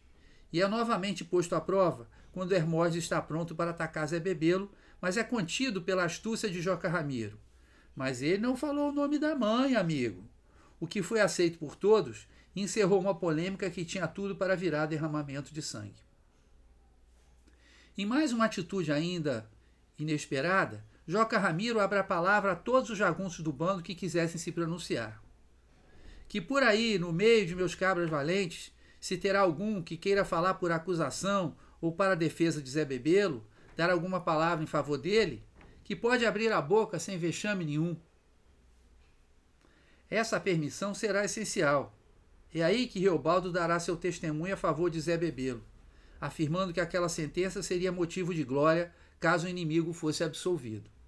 e 0.54 0.62
é 0.62 0.68
novamente 0.68 1.26
posto 1.26 1.54
à 1.54 1.62
prova 1.62 2.08
quando 2.32 2.54
Hermógenes 2.54 3.04
está 3.04 3.22
pronto 3.22 3.54
para 3.54 3.72
atacar 3.72 4.08
Zé 4.08 4.20
Bebelo, 4.20 4.72
mas 5.02 5.18
é 5.18 5.24
contido 5.24 5.82
pela 5.82 6.06
astúcia 6.06 6.50
de 6.50 6.62
Joca 6.62 6.88
Ramiro. 6.88 7.38
Mas 7.96 8.22
ele 8.22 8.38
não 8.38 8.56
falou 8.56 8.90
o 8.90 8.94
nome 8.94 9.20
da 9.20 9.36
mãe, 9.36 9.76
amigo. 9.76 10.24
O 10.80 10.88
que 10.88 11.04
foi 11.04 11.20
aceito 11.20 11.60
por 11.60 11.76
todos 11.76 12.28
encerrou 12.56 13.00
uma 13.00 13.14
polêmica 13.14 13.70
que 13.70 13.84
tinha 13.84 14.08
tudo 14.08 14.36
para 14.36 14.56
virar 14.56 14.86
derramamento 14.86 15.54
de 15.54 15.62
sangue. 15.62 16.02
Em 17.98 18.06
mais 18.06 18.32
uma 18.32 18.46
atitude 18.46 18.92
ainda 18.92 19.50
inesperada, 19.98 20.86
Joca 21.12 21.40
Ramiro 21.40 21.80
abre 21.80 21.98
a 21.98 22.04
palavra 22.04 22.52
a 22.52 22.56
todos 22.56 22.92
os 22.92 22.98
jagunços 23.00 23.44
do 23.44 23.52
bando 23.52 23.82
que 23.82 23.96
quisessem 23.96 24.38
se 24.38 24.52
pronunciar. 24.52 25.20
Que 26.28 26.40
por 26.40 26.62
aí, 26.62 27.00
no 27.00 27.12
meio 27.12 27.48
de 27.48 27.56
meus 27.56 27.74
cabras 27.74 28.08
valentes, 28.08 28.72
se 29.02 29.18
terá 29.18 29.40
algum 29.40 29.82
que 29.82 29.98
queira 29.98 30.24
falar 30.24 30.54
por 30.54 30.72
acusação 30.72 31.58
ou 31.82 31.92
para 31.92 32.12
a 32.12 32.16
defesa 32.16 32.62
de 32.62 32.70
Zé 32.70 32.86
Bebelo, 32.86 33.44
dar 33.76 33.90
alguma 33.90 34.22
palavra 34.22 34.64
em 34.64 34.68
favor 34.68 35.00
dele, 35.00 35.44
que 35.84 35.96
pode 35.96 36.28
abrir 36.28 36.52
a 36.52 36.62
boca 36.62 37.00
sem 37.00 37.18
vexame 37.18 37.66
nenhum. 37.66 37.98
Essa 40.12 40.40
permissão 40.40 40.94
será 40.94 41.26
essencial. 41.26 41.92
É 42.54 42.62
aí 42.62 42.86
que 42.86 43.00
Reobaldo 43.00 43.52
dará 43.52 43.80
seu 43.80 43.98
testemunho 43.98 44.54
a 44.54 44.58
favor 44.58 44.92
de 44.92 45.02
Zé 45.02 45.18
Bebelo, 45.18 45.66
afirmando 46.22 46.72
que 46.72 46.80
aquela 46.80 47.10
sentença 47.10 47.64
seria 47.64 47.92
motivo 47.92 48.32
de 48.32 48.44
glória 48.44 48.94
caso 49.20 49.48
o 49.48 49.50
inimigo 49.50 49.92
fosse 49.92 50.24
absolvido. 50.24 50.99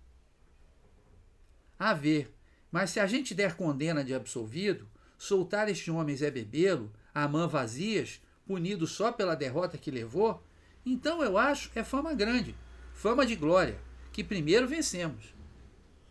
A 1.81 1.95
ver, 1.95 2.31
mas 2.71 2.91
se 2.91 3.00
a 3.00 3.07
gente 3.07 3.33
der 3.33 3.55
condena 3.55 4.03
de 4.03 4.13
absolvido, 4.13 4.88
soltar 5.17 5.67
este 5.67 5.89
homem 5.89 6.15
Zé 6.15 6.29
Bebelo, 6.29 6.93
a 7.11 7.27
mão 7.27 7.50
vazias, 7.50 8.21
punido 8.45 8.85
só 8.85 9.11
pela 9.11 9.33
derrota 9.33 9.79
que 9.79 9.89
levou, 9.89 10.43
então 10.85 11.23
eu 11.23 11.39
acho 11.39 11.71
é 11.73 11.83
fama 11.83 12.13
grande, 12.13 12.55
fama 12.93 13.25
de 13.25 13.35
glória, 13.35 13.79
que 14.13 14.23
primeiro 14.23 14.67
vencemos 14.67 15.33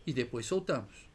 e 0.05 0.11
depois 0.11 0.45
soltamos. 0.45 1.09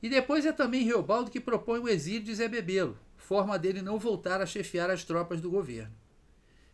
E 0.00 0.08
depois 0.08 0.46
é 0.46 0.52
também 0.52 0.84
Reobaldo 0.84 1.28
que 1.28 1.40
propõe 1.40 1.80
o 1.80 1.88
exílio 1.88 2.22
de 2.22 2.32
Zé 2.32 2.46
Bebelo, 2.46 2.96
forma 3.16 3.58
dele 3.58 3.82
não 3.82 3.98
voltar 3.98 4.40
a 4.40 4.46
chefiar 4.46 4.88
as 4.88 5.02
tropas 5.02 5.40
do 5.40 5.50
governo. 5.50 5.96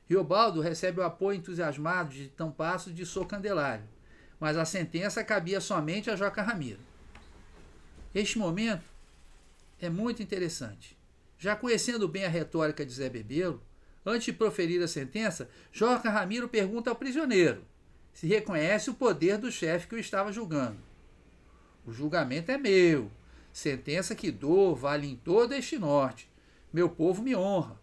Riobaldo 0.06 0.61
recebe 0.61 1.00
o 1.00 1.02
apoio 1.02 1.38
entusiasmado 1.38 2.12
de 2.12 2.28
Tampasso 2.28 2.92
de 2.92 3.06
Sou 3.06 3.25
Candelário, 3.25 3.88
mas 4.42 4.56
a 4.56 4.64
sentença 4.64 5.22
cabia 5.22 5.61
somente 5.61 6.11
a 6.11 6.16
Joca 6.16 6.42
Ramiro. 6.42 6.80
Este 8.12 8.37
momento 8.37 8.82
é 9.80 9.88
muito 9.88 10.20
interessante. 10.20 10.99
Já 11.38 11.54
conhecendo 11.54 12.08
bem 12.08 12.25
a 12.25 12.28
retórica 12.28 12.84
de 12.84 12.92
Zé 12.92 13.08
Bebelo, 13.08 13.62
Antes 14.04 14.25
de 14.25 14.32
proferir 14.32 14.82
a 14.82 14.88
sentença, 14.88 15.49
Joca 15.70 16.11
Ramiro 16.11 16.49
pergunta 16.49 16.90
ao 16.90 16.96
prisioneiro 16.96 17.62
se 18.12 18.26
reconhece 18.26 18.90
o 18.90 18.94
poder 18.94 19.38
do 19.38 19.50
chefe 19.50 19.87
que 19.87 19.94
o 19.94 19.99
estava 19.99 20.32
julgando. 20.32 20.76
O 21.87 21.92
julgamento 21.92 22.50
é 22.50 22.58
meu. 22.58 23.11
Sentença 23.52 24.14
que 24.14 24.30
dou 24.30 24.75
vale 24.75 25.06
em 25.06 25.16
todo 25.16 25.54
este 25.54 25.78
norte. 25.78 26.28
Meu 26.72 26.88
povo 26.88 27.22
me 27.22 27.34
honra. 27.34 27.80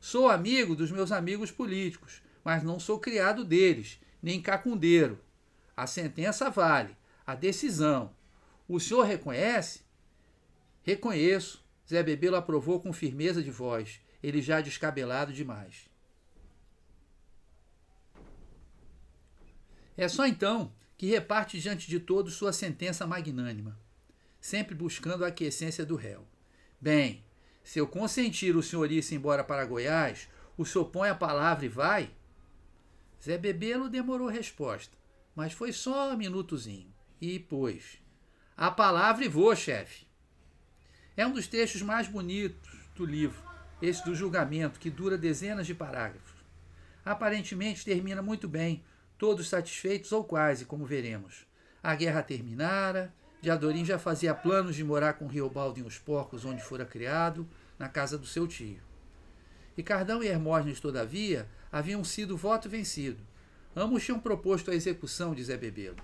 Sou 0.00 0.28
amigo 0.28 0.76
dos 0.76 0.90
meus 0.90 1.10
amigos 1.10 1.50
políticos, 1.50 2.22
mas 2.44 2.62
não 2.62 2.78
sou 2.78 2.98
criado 2.98 3.44
deles, 3.44 3.98
nem 4.22 4.40
cacundeiro. 4.40 5.18
A 5.76 5.86
sentença 5.86 6.50
vale, 6.50 6.96
a 7.26 7.34
decisão. 7.34 8.14
O 8.68 8.78
senhor 8.78 9.02
reconhece? 9.02 9.80
Reconheço. 10.82 11.62
Zé 11.88 12.02
Bebelo 12.02 12.36
aprovou 12.36 12.80
com 12.80 12.92
firmeza 12.92 13.42
de 13.42 13.50
voz 13.50 14.00
ele 14.26 14.40
já 14.40 14.62
descabelado 14.62 15.34
demais. 15.34 15.86
É 19.96 20.08
só 20.08 20.26
então 20.26 20.72
que 20.96 21.06
reparte 21.06 21.60
diante 21.60 21.86
de 21.86 22.00
todos 22.00 22.34
sua 22.34 22.52
sentença 22.52 23.06
magnânima, 23.06 23.78
sempre 24.40 24.74
buscando 24.74 25.24
a 25.24 25.28
aquiescência 25.28 25.84
do 25.84 25.94
réu. 25.94 26.26
Bem, 26.80 27.22
se 27.62 27.78
eu 27.78 27.86
consentir 27.86 28.56
o 28.56 28.62
senhor 28.62 28.90
ir-se 28.90 29.14
embora 29.14 29.44
para 29.44 29.64
Goiás, 29.66 30.26
o 30.56 30.64
senhor 30.64 30.86
põe 30.86 31.10
a 31.10 31.14
palavra 31.14 31.66
e 31.66 31.68
vai? 31.68 32.10
Zé 33.22 33.36
Bebelo 33.36 33.90
demorou 33.90 34.28
resposta, 34.28 34.96
mas 35.34 35.52
foi 35.52 35.72
só 35.72 36.12
um 36.12 36.16
minutozinho. 36.16 36.92
E, 37.20 37.38
pois, 37.38 37.98
a 38.56 38.70
palavra 38.70 39.24
e 39.24 39.28
vou, 39.28 39.54
chefe. 39.54 40.06
É 41.16 41.26
um 41.26 41.32
dos 41.32 41.46
textos 41.46 41.82
mais 41.82 42.08
bonitos 42.08 42.76
do 42.94 43.04
livro 43.04 43.54
esse 43.80 44.04
do 44.04 44.14
julgamento, 44.14 44.80
que 44.80 44.90
dura 44.90 45.18
dezenas 45.18 45.66
de 45.66 45.74
parágrafos. 45.74 46.32
Aparentemente 47.04 47.84
termina 47.84 48.22
muito 48.22 48.48
bem, 48.48 48.82
todos 49.18 49.48
satisfeitos 49.48 50.12
ou 50.12 50.24
quase, 50.24 50.64
como 50.64 50.86
veremos. 50.86 51.46
A 51.82 51.94
guerra 51.94 52.22
terminara, 52.22 53.12
Diadorim 53.42 53.84
já 53.84 53.98
fazia 53.98 54.34
planos 54.34 54.74
de 54.74 54.82
morar 54.82 55.14
com 55.14 55.26
Riobaldo 55.26 55.78
em 55.78 55.82
Os 55.82 55.98
Porcos, 55.98 56.44
onde 56.44 56.62
fora 56.62 56.86
criado, 56.86 57.46
na 57.78 57.88
casa 57.88 58.16
do 58.16 58.26
seu 58.26 58.46
tio. 58.46 58.80
Ricardão 59.76 60.22
e 60.22 60.28
Hermógenes, 60.28 60.80
todavia, 60.80 61.46
haviam 61.70 62.02
sido 62.02 62.38
voto 62.38 62.70
vencido. 62.70 63.20
Ambos 63.76 64.04
tinham 64.04 64.20
proposto 64.20 64.70
a 64.70 64.74
execução 64.74 65.34
de 65.34 65.42
Zé 65.42 65.56
Bebelo. 65.56 65.96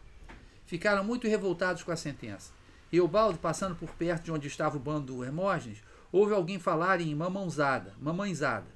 Ficaram 0.66 1.04
muito 1.04 1.28
revoltados 1.28 1.82
com 1.82 1.92
a 1.92 1.96
sentença. 1.96 2.52
Riobaldo, 2.90 3.38
passando 3.38 3.76
por 3.76 3.90
perto 3.90 4.24
de 4.24 4.32
onde 4.32 4.48
estava 4.48 4.76
o 4.76 4.80
bando 4.80 5.14
do 5.14 5.24
Hermógenes, 5.24 5.82
houve 6.10 6.34
alguém 6.34 6.58
falar 6.58 7.00
em 7.00 7.14
mamãozada, 7.14 7.94
mamãezada. 8.00 8.66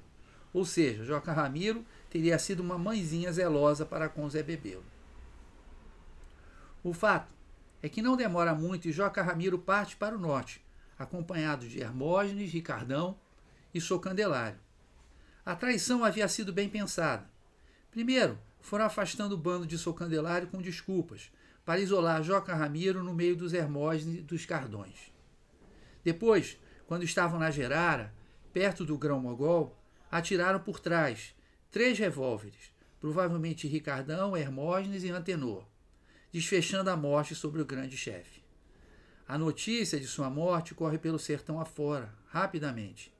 Ou 0.53 0.63
seja, 0.63 1.03
Joca 1.03 1.33
Ramiro 1.33 1.85
teria 2.09 2.39
sido 2.39 2.61
uma 2.61 2.77
mãezinha 2.77 3.31
zelosa 3.31 3.85
para 3.85 4.07
com 4.07 4.29
Zé 4.29 4.41
Bebelo. 4.41 4.85
O 6.81 6.93
fato 6.93 7.33
é 7.81 7.89
que 7.89 8.01
não 8.01 8.15
demora 8.15 8.55
muito 8.55 8.87
e 8.87 8.91
Joca 8.91 9.21
Ramiro 9.21 9.59
parte 9.59 9.97
para 9.97 10.15
o 10.15 10.19
norte, 10.19 10.63
acompanhado 10.97 11.67
de 11.67 11.81
Hermógenes, 11.81 12.53
Ricardão 12.53 13.17
e 13.73 13.81
Socandelário. 13.81 14.59
A 15.45 15.55
traição 15.55 16.05
havia 16.05 16.27
sido 16.27 16.53
bem 16.53 16.69
pensada. 16.69 17.29
Primeiro, 17.91 18.39
foram 18.65 18.85
afastando 18.85 19.35
o 19.35 19.37
bando 19.37 19.67
de 19.67 19.77
Socandelário 19.77 20.47
com 20.47 20.59
desculpas, 20.59 21.31
para 21.63 21.79
isolar 21.79 22.23
Joca 22.23 22.55
Ramiro 22.55 23.03
no 23.03 23.13
meio 23.13 23.35
dos 23.35 23.53
Hermógenes 23.53 24.19
e 24.19 24.21
dos 24.21 24.43
Cardões. 24.43 25.13
Depois, 26.03 26.57
quando 26.87 27.03
estavam 27.03 27.39
na 27.39 27.51
Gerara, 27.51 28.11
perto 28.51 28.83
do 28.83 28.97
Grão-Mogol, 28.97 29.77
atiraram 30.09 30.59
por 30.59 30.79
trás 30.79 31.35
três 31.69 31.99
revólveres, 31.99 32.73
provavelmente 32.99 33.67
Ricardão, 33.67 34.35
Hermógenes 34.35 35.03
e 35.03 35.11
Antenor, 35.11 35.63
desfechando 36.31 36.89
a 36.89 36.97
morte 36.97 37.35
sobre 37.35 37.61
o 37.61 37.65
grande 37.65 37.95
chefe. 37.95 38.43
A 39.27 39.37
notícia 39.37 39.99
de 39.99 40.07
sua 40.07 40.29
morte 40.29 40.73
corre 40.73 40.97
pelo 40.97 41.19
sertão 41.19 41.59
afora, 41.59 42.11
rapidamente. 42.27 43.13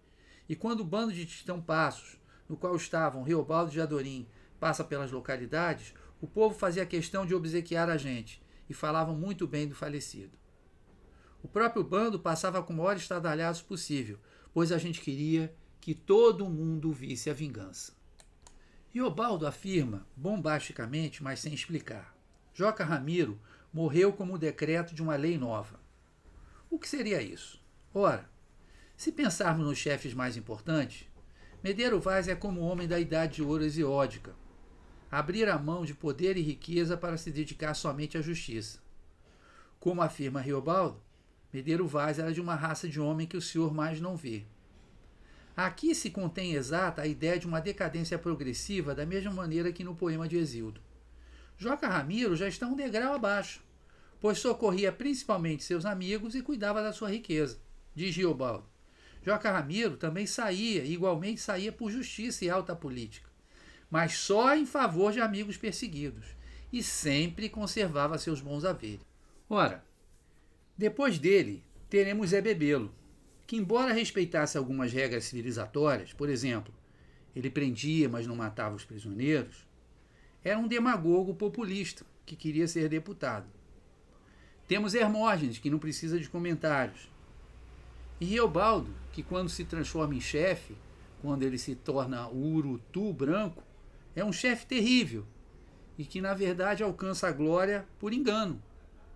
E 0.50 0.56
quando 0.56 0.80
o 0.80 0.86
bando 0.86 1.14
de 1.14 1.26
Titão 1.26 1.62
Passos, 1.62 2.18
no 2.50 2.58
qual 2.58 2.76
estavam 2.76 3.24
Riobaldo 3.24 3.72
de 3.72 3.82
Adorim, 3.82 4.28
passa 4.60 4.84
pelas 4.84 5.12
localidades, 5.12 5.94
o 6.22 6.28
povo 6.28 6.56
fazia 6.56 6.86
questão 6.86 7.26
de 7.26 7.36
obsequiar 7.36 7.90
a 7.90 7.98
gente 7.98 8.42
e 8.70 8.74
falavam 8.74 9.16
muito 9.16 9.48
bem 9.48 9.68
do 9.68 9.76
falecido. 9.76 10.38
O 11.44 11.48
próprio 11.48 11.84
bando 11.84 12.20
passava 12.20 12.64
com 12.64 12.74
o 12.74 12.78
maior 12.78 12.98
estadalhaço 12.98 13.66
possível, 13.66 14.18
pois 14.54 14.72
a 14.72 14.78
gente 14.78 15.02
queria 15.02 15.54
que 15.80 15.94
todo 15.94 16.50
mundo 16.50 16.92
visse 16.92 17.30
a 17.30 17.34
vingança. 17.34 17.94
Riobaldo 18.90 19.46
afirma, 19.46 20.08
bombasticamente, 20.16 21.22
mas 21.22 21.42
sem 21.42 21.54
explicar. 21.54 22.16
Joca 22.54 22.84
Ramiro 22.84 23.40
morreu 23.72 24.14
como 24.14 24.38
decreto 24.38 24.96
de 24.96 25.04
uma 25.04 25.16
lei 25.16 25.38
nova. 25.38 25.80
O 26.70 26.80
que 26.80 26.88
seria 26.88 27.22
isso? 27.22 27.62
Ora, 27.94 28.28
se 28.98 29.12
pensarmos 29.12 29.68
nos 29.68 29.78
chefes 29.78 30.14
mais 30.14 30.38
importantes, 30.38 31.08
Medeiro 31.62 32.00
Vaz 32.00 32.28
é 32.28 32.36
como 32.36 32.62
o 32.62 32.64
homem 32.64 32.88
da 32.88 33.00
idade 33.00 33.36
de 33.36 33.44
ouro 33.44 33.64
exiódica, 33.64 34.34
abrir 35.10 35.48
a 35.48 35.58
mão 35.58 35.86
de 35.86 35.94
poder 35.94 36.38
e 36.38 36.42
riqueza 36.42 36.98
para 36.98 37.18
se 37.18 37.32
dedicar 37.32 37.74
somente 37.74 38.18
à 38.18 38.22
justiça. 38.22 38.80
Como 39.80 40.02
afirma 40.02 40.42
Riobaldo, 40.42 41.02
Medeiro 41.54 41.88
Vaz 41.88 42.20
era 42.20 42.34
de 42.34 42.42
uma 42.42 42.56
raça 42.56 42.88
de 42.88 43.00
homem 43.00 43.28
que 43.28 43.38
o 43.38 43.42
senhor 43.42 43.74
mais 43.74 44.02
não 44.02 44.18
vê. 44.18 44.44
Aqui 45.56 45.96
se 45.96 46.10
contém 46.10 46.54
exata 46.54 47.04
a 47.04 47.08
ideia 47.08 47.40
de 47.40 47.48
uma 47.48 47.62
decadência 47.62 48.20
progressiva, 48.20 48.94
da 48.94 49.06
mesma 49.06 49.32
maneira 49.32 49.72
que 49.72 49.84
no 49.84 49.96
poema 49.96 50.28
de 50.28 50.38
Exildo. 50.38 50.82
Joca 51.58 51.88
Ramiro 51.88 52.36
já 52.36 52.48
está 52.48 52.68
um 52.68 52.76
degrau 52.76 53.14
abaixo, 53.14 53.64
pois 54.20 54.40
socorria 54.40 54.92
principalmente 54.92 55.64
seus 55.64 55.86
amigos 55.86 56.36
e 56.36 56.42
cuidava 56.42 56.84
da 56.84 56.92
sua 56.92 57.10
riqueza, 57.10 57.58
diz 57.94 58.14
Riobaldo. 58.18 58.68
Joca 59.24 59.50
Ramiro 59.50 59.96
também 59.96 60.28
saía, 60.28 60.84
igualmente 60.84 61.40
saía 61.40 61.72
por 61.72 61.90
justiça 61.90 62.44
e 62.44 62.50
alta 62.50 62.76
política 62.76 63.35
mas 63.90 64.14
só 64.14 64.56
em 64.56 64.66
favor 64.66 65.12
de 65.12 65.22
amigos 65.22 65.58
perseguidos, 65.58 66.36
e 66.72 66.84
sempre 66.84 67.50
conservava 67.50 68.18
seus 68.18 68.42
bons 68.42 68.66
haveres. 68.66 69.06
Ora, 69.50 69.84
depois 70.78 71.18
dele, 71.18 71.64
teremos 71.90 72.32
Zé 72.32 72.42
Bebelo, 72.42 72.94
que, 73.48 73.56
embora 73.56 73.94
respeitasse 73.94 74.58
algumas 74.58 74.92
regras 74.92 75.26
civilizatórias, 75.26 76.12
por 76.12 76.30
exemplo, 76.30 76.74
ele 77.36 77.50
prendia, 77.50 78.10
mas 78.10 78.26
não 78.26 78.36
matava 78.36 78.76
os 78.76 78.84
prisioneiros, 78.84 79.66
era 80.44 80.58
um 80.58 80.68
demagogo 80.68 81.34
populista 81.34 82.06
que 82.26 82.36
queria 82.36 82.68
ser 82.68 82.90
deputado. 82.90 83.48
Temos 84.68 84.94
Hermógenes, 84.94 85.60
que 85.60 85.70
não 85.70 85.78
precisa 85.78 86.20
de 86.20 86.28
comentários. 86.28 87.10
E 88.20 88.26
Riobaldo, 88.26 88.94
que 89.12 89.22
quando 89.22 89.50
se 89.50 89.64
transforma 89.64 90.16
em 90.16 90.22
chefe, 90.22 90.76
quando 91.22 91.44
ele 91.44 91.58
se 91.58 91.76
torna 91.76 92.28
urutu 92.30 93.14
branco, 93.14 93.64
é 94.16 94.24
um 94.24 94.32
chefe 94.32 94.66
terrível 94.66 95.26
e 95.98 96.06
que, 96.06 96.22
na 96.22 96.34
verdade, 96.34 96.84
alcança 96.84 97.28
a 97.28 97.32
glória 97.32 97.86
por 98.00 98.14
engano, 98.14 98.62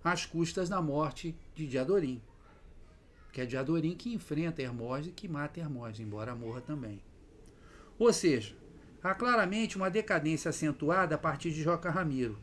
às 0.04 0.26
custas 0.26 0.70
da 0.70 0.82
morte 0.82 1.36
de 1.56 1.68
Diadorim. 1.68 2.22
Que 3.32 3.42
é 3.42 3.46
Diadorim 3.46 3.96
que 3.96 4.14
enfrenta 4.14 4.62
Hermógenes 4.62 5.10
e 5.10 5.14
que 5.14 5.28
mata 5.28 5.60
Hermógenes, 5.60 6.00
embora 6.00 6.36
morra 6.36 6.62
também. 6.62 7.02
Ou 7.98 8.12
seja, 8.12 8.56
há 9.04 9.14
claramente 9.14 9.78
uma 9.78 9.90
decadência 9.90 10.50
acentuada 10.50 11.16
a 11.16 11.18
partir 11.18 11.52
de 11.52 11.62
Joca 11.62 11.90
Ramiro. 11.90 12.40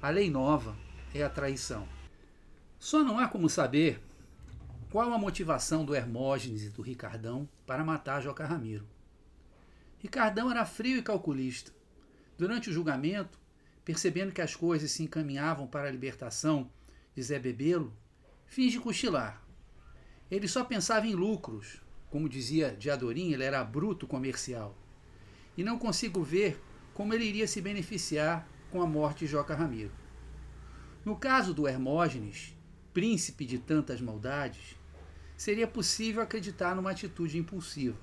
A 0.00 0.10
lei 0.10 0.30
nova 0.30 0.76
é 1.14 1.22
a 1.22 1.30
traição. 1.30 1.88
Só 2.78 3.02
não 3.02 3.18
há 3.18 3.28
como 3.28 3.48
saber 3.48 4.00
qual 4.90 5.12
a 5.12 5.18
motivação 5.18 5.84
do 5.84 5.94
Hermógenes 5.94 6.62
e 6.62 6.70
do 6.70 6.82
Ricardão 6.82 7.48
para 7.66 7.84
matar 7.84 8.22
Joca 8.22 8.46
Ramiro. 8.46 8.86
Ricardão 9.98 10.50
era 10.50 10.64
frio 10.64 10.98
e 10.98 11.02
calculista. 11.02 11.75
Durante 12.38 12.70
o 12.70 12.72
julgamento, 12.72 13.38
percebendo 13.84 14.32
que 14.32 14.42
as 14.42 14.54
coisas 14.54 14.90
se 14.90 15.02
encaminhavam 15.02 15.66
para 15.66 15.88
a 15.88 15.90
libertação 15.90 16.70
de 17.14 17.22
Zé 17.22 17.38
Bebelo, 17.38 17.92
finge 18.46 18.78
cochilar. 18.78 19.42
Ele 20.30 20.48
só 20.48 20.64
pensava 20.64 21.06
em 21.06 21.14
lucros. 21.14 21.80
Como 22.10 22.28
dizia 22.28 22.76
Diadorim, 22.78 23.32
ele 23.32 23.44
era 23.44 23.62
bruto 23.64 24.06
comercial. 24.06 24.76
E 25.56 25.64
não 25.64 25.78
consigo 25.78 26.22
ver 26.22 26.60
como 26.92 27.14
ele 27.14 27.24
iria 27.24 27.46
se 27.46 27.60
beneficiar 27.60 28.48
com 28.70 28.82
a 28.82 28.86
morte 28.86 29.20
de 29.20 29.28
Joca 29.28 29.54
Ramiro. 29.54 29.92
No 31.04 31.16
caso 31.16 31.54
do 31.54 31.68
Hermógenes, 31.68 32.56
príncipe 32.92 33.44
de 33.44 33.58
tantas 33.58 34.00
maldades, 34.00 34.76
seria 35.36 35.66
possível 35.66 36.22
acreditar 36.22 36.74
numa 36.74 36.90
atitude 36.90 37.38
impulsiva. 37.38 37.98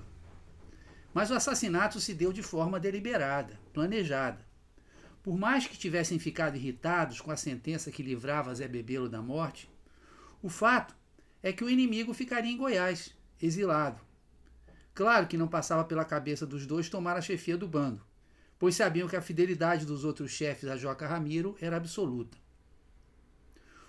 Mas 1.14 1.30
o 1.30 1.34
assassinato 1.34 2.00
se 2.00 2.12
deu 2.12 2.32
de 2.32 2.42
forma 2.42 2.80
deliberada, 2.80 3.58
planejada. 3.72 4.44
Por 5.22 5.38
mais 5.38 5.64
que 5.64 5.78
tivessem 5.78 6.18
ficado 6.18 6.56
irritados 6.56 7.20
com 7.20 7.30
a 7.30 7.36
sentença 7.36 7.92
que 7.92 8.02
livrava 8.02 8.54
Zé 8.54 8.66
Bebelo 8.66 9.08
da 9.08 9.22
morte, 9.22 9.70
o 10.42 10.48
fato 10.48 10.94
é 11.40 11.52
que 11.52 11.62
o 11.62 11.70
inimigo 11.70 12.12
ficaria 12.12 12.50
em 12.50 12.56
Goiás, 12.56 13.14
exilado. 13.40 14.00
Claro 14.92 15.28
que 15.28 15.38
não 15.38 15.46
passava 15.46 15.84
pela 15.84 16.04
cabeça 16.04 16.44
dos 16.44 16.66
dois 16.66 16.88
tomar 16.88 17.16
a 17.16 17.22
chefia 17.22 17.56
do 17.56 17.68
bando, 17.68 18.04
pois 18.58 18.74
sabiam 18.74 19.08
que 19.08 19.16
a 19.16 19.22
fidelidade 19.22 19.86
dos 19.86 20.04
outros 20.04 20.32
chefes 20.32 20.68
a 20.68 20.76
Joca 20.76 21.06
Ramiro 21.06 21.56
era 21.60 21.76
absoluta. 21.76 22.36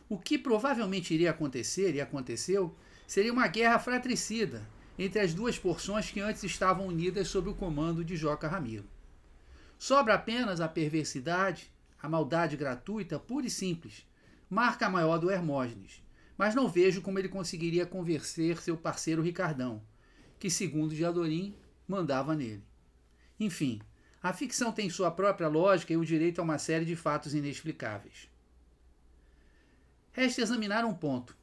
O 0.08 0.20
que 0.20 0.38
provavelmente 0.38 1.14
iria 1.14 1.32
acontecer, 1.32 1.96
e 1.96 2.02
aconteceu, 2.02 2.76
seria 3.08 3.34
uma 3.34 3.48
guerra 3.48 3.80
fratricida 3.80 4.75
entre 4.98 5.20
as 5.20 5.34
duas 5.34 5.60
porções 5.60 6.10
que 6.10 6.20
antes 6.20 6.44
estavam 6.44 6.88
unidas 6.88 7.28
sob 7.28 7.50
o 7.50 7.56
comando 7.56 8.04
de 8.04 8.16
Joca 8.16 8.48
Ramiro. 8.48 8.86
Sobra 9.78 10.14
apenas 10.14 10.62
a 10.62 10.68
perversidade, 10.68 11.72
a 12.02 12.08
maldade 12.08 12.56
gratuita, 12.56 13.20
pura 13.20 13.46
e 13.46 13.50
simples, 13.50 14.06
marca 14.50 14.90
maior 14.90 15.18
do 15.18 15.30
Hermógenes, 15.30 16.04
mas 16.38 16.56
não 16.56 16.68
vejo 16.68 17.02
como 17.02 17.20
ele 17.20 17.30
conseguiria 17.30 17.86
convencer 17.86 18.62
seu 18.62 18.78
parceiro 18.78 19.22
Ricardão, 19.22 19.82
que, 20.40 20.50
segundo 20.50 20.96
Diadorim, 20.96 21.56
mandava 21.88 22.36
nele. 22.36 22.64
Enfim, 23.40 23.82
a 24.22 24.34
ficção 24.34 24.72
tem 24.72 24.90
sua 24.90 25.12
própria 25.12 25.48
lógica 25.48 25.94
e 25.94 25.98
o 25.98 26.06
direito 26.06 26.40
a 26.40 26.44
uma 26.44 26.58
série 26.58 26.86
de 26.86 26.96
fatos 26.96 27.34
inexplicáveis. 27.34 28.30
Resta 30.12 30.42
examinar 30.42 30.86
um 30.86 30.94
ponto. 30.94 31.36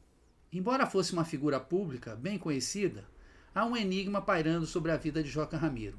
Embora 0.50 0.86
fosse 0.86 1.12
uma 1.12 1.24
figura 1.24 1.60
pública, 1.60 2.16
bem 2.16 2.38
conhecida, 2.38 3.04
há 3.54 3.64
um 3.64 3.76
enigma 3.76 4.22
pairando 4.22 4.66
sobre 4.66 4.90
a 4.90 4.96
vida 4.96 5.22
de 5.22 5.28
Joca 5.28 5.56
Ramiro. 5.56 5.98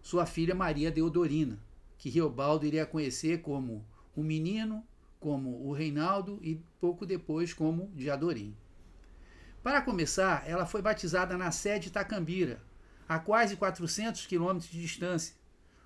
Sua 0.00 0.26
filha 0.26 0.54
Maria 0.54 0.90
Deodorina, 0.90 1.58
que 1.98 2.08
Riobaldo 2.08 2.66
iria 2.66 2.86
conhecer 2.86 3.42
como 3.42 3.84
o 4.14 4.22
menino, 4.22 4.86
como 5.18 5.66
o 5.66 5.72
Reinaldo 5.72 6.38
e 6.42 6.60
pouco 6.80 7.06
depois 7.06 7.52
como 7.52 7.90
Diadorim. 7.94 8.56
Para 9.62 9.80
começar, 9.80 10.42
ela 10.46 10.66
foi 10.66 10.82
batizada 10.82 11.36
na 11.36 11.52
sede 11.52 11.90
Tacambira, 11.90 12.60
a 13.08 13.18
quase 13.18 13.56
400 13.56 14.26
quilômetros 14.26 14.70
de 14.70 14.80
distância, 14.80 15.34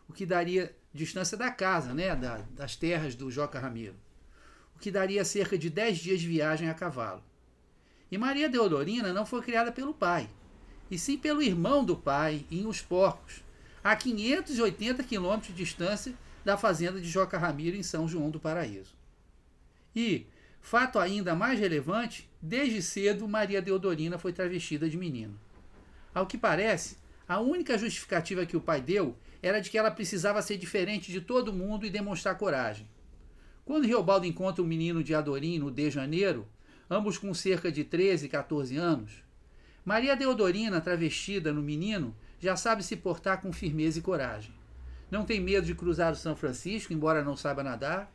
o 0.09 0.13
que 0.13 0.25
daria 0.25 0.75
distância 0.93 1.37
da 1.37 1.51
casa, 1.51 1.93
né, 1.93 2.17
da, 2.17 2.39
das 2.53 2.77
terras 2.77 3.15
do 3.15 3.31
Joca 3.31 3.59
Ramiro, 3.59 3.97
o 4.75 4.79
que 4.79 4.91
daria 4.91 5.25
cerca 5.25 5.59
de 5.59 5.69
10 5.69 5.99
dias 5.99 6.21
de 6.21 6.29
viagem 6.29 6.71
a 6.71 6.75
cavalo. 6.75 7.23
E 8.11 8.17
Maria 8.17 8.49
Deodorina 8.49 9.13
não 9.13 9.27
foi 9.27 9.43
criada 9.43 9.71
pelo 9.71 9.93
pai, 9.93 10.31
e 10.91 10.99
sim 10.99 11.19
pelo 11.19 11.43
irmão 11.43 11.85
do 11.85 11.97
pai, 11.97 12.45
em 12.51 12.67
Os 12.67 12.81
Porcos, 12.81 13.43
a 13.83 13.95
580 13.95 15.03
quilômetros 15.03 15.55
de 15.55 15.65
distância 15.65 16.15
da 16.45 16.57
fazenda 16.57 17.01
de 17.01 17.09
Joca 17.09 17.39
Ramiro, 17.39 17.77
em 17.77 17.83
São 17.83 18.07
João 18.07 18.31
do 18.31 18.41
Paraíso. 18.41 18.95
E, 19.95 20.27
fato 20.61 20.99
ainda 20.99 21.35
mais 21.35 21.59
relevante, 21.59 22.29
desde 22.41 22.83
cedo 22.83 23.29
Maria 23.29 23.63
Deodorina 23.63 24.19
foi 24.19 24.33
travestida 24.33 24.89
de 24.89 24.97
menino. 24.97 25.39
Ao 26.15 26.27
que 26.27 26.39
parece, 26.39 26.97
a 27.29 27.41
única 27.41 27.77
justificativa 27.77 28.47
que 28.47 28.57
o 28.57 28.61
pai 28.61 28.81
deu 28.81 29.17
era 29.43 29.61
de 29.61 29.71
que 29.71 29.79
ela 29.79 29.91
precisava 29.91 30.43
ser 30.43 30.57
diferente 30.57 31.11
de 31.11 31.21
todo 31.21 31.53
mundo 31.53 31.85
e 31.85 31.91
demonstrar 31.91 32.39
coragem. 32.39 32.89
Quando 33.65 33.87
Riobaldo 33.87 34.27
encontra 34.27 34.63
o 34.63 34.67
menino 34.67 35.03
de 35.03 35.15
Adorim 35.15 35.59
no 35.59 35.71
de 35.71 35.91
Janeiro, 35.91 36.47
ambos 36.89 37.19
com 37.19 37.35
cerca 37.35 37.71
de 37.71 37.83
13 37.83 38.27
e 38.27 38.29
14 38.29 38.77
anos, 38.77 39.26
Maria 39.87 40.17
Deodorina, 40.17 40.81
travestida 40.81 41.53
no 41.53 41.63
menino, 41.63 42.13
já 42.41 42.57
sabe 42.57 42.83
se 42.83 42.97
portar 42.97 43.41
com 43.41 43.53
firmeza 43.53 44.01
e 44.01 44.03
coragem. 44.03 44.53
Não 45.09 45.25
tem 45.25 45.41
medo 45.41 45.65
de 45.65 45.77
cruzar 45.77 46.13
o 46.13 46.17
São 46.17 46.35
Francisco, 46.35 46.93
embora 46.93 47.23
não 47.23 47.37
saiba 47.37 47.63
nadar, 47.63 48.13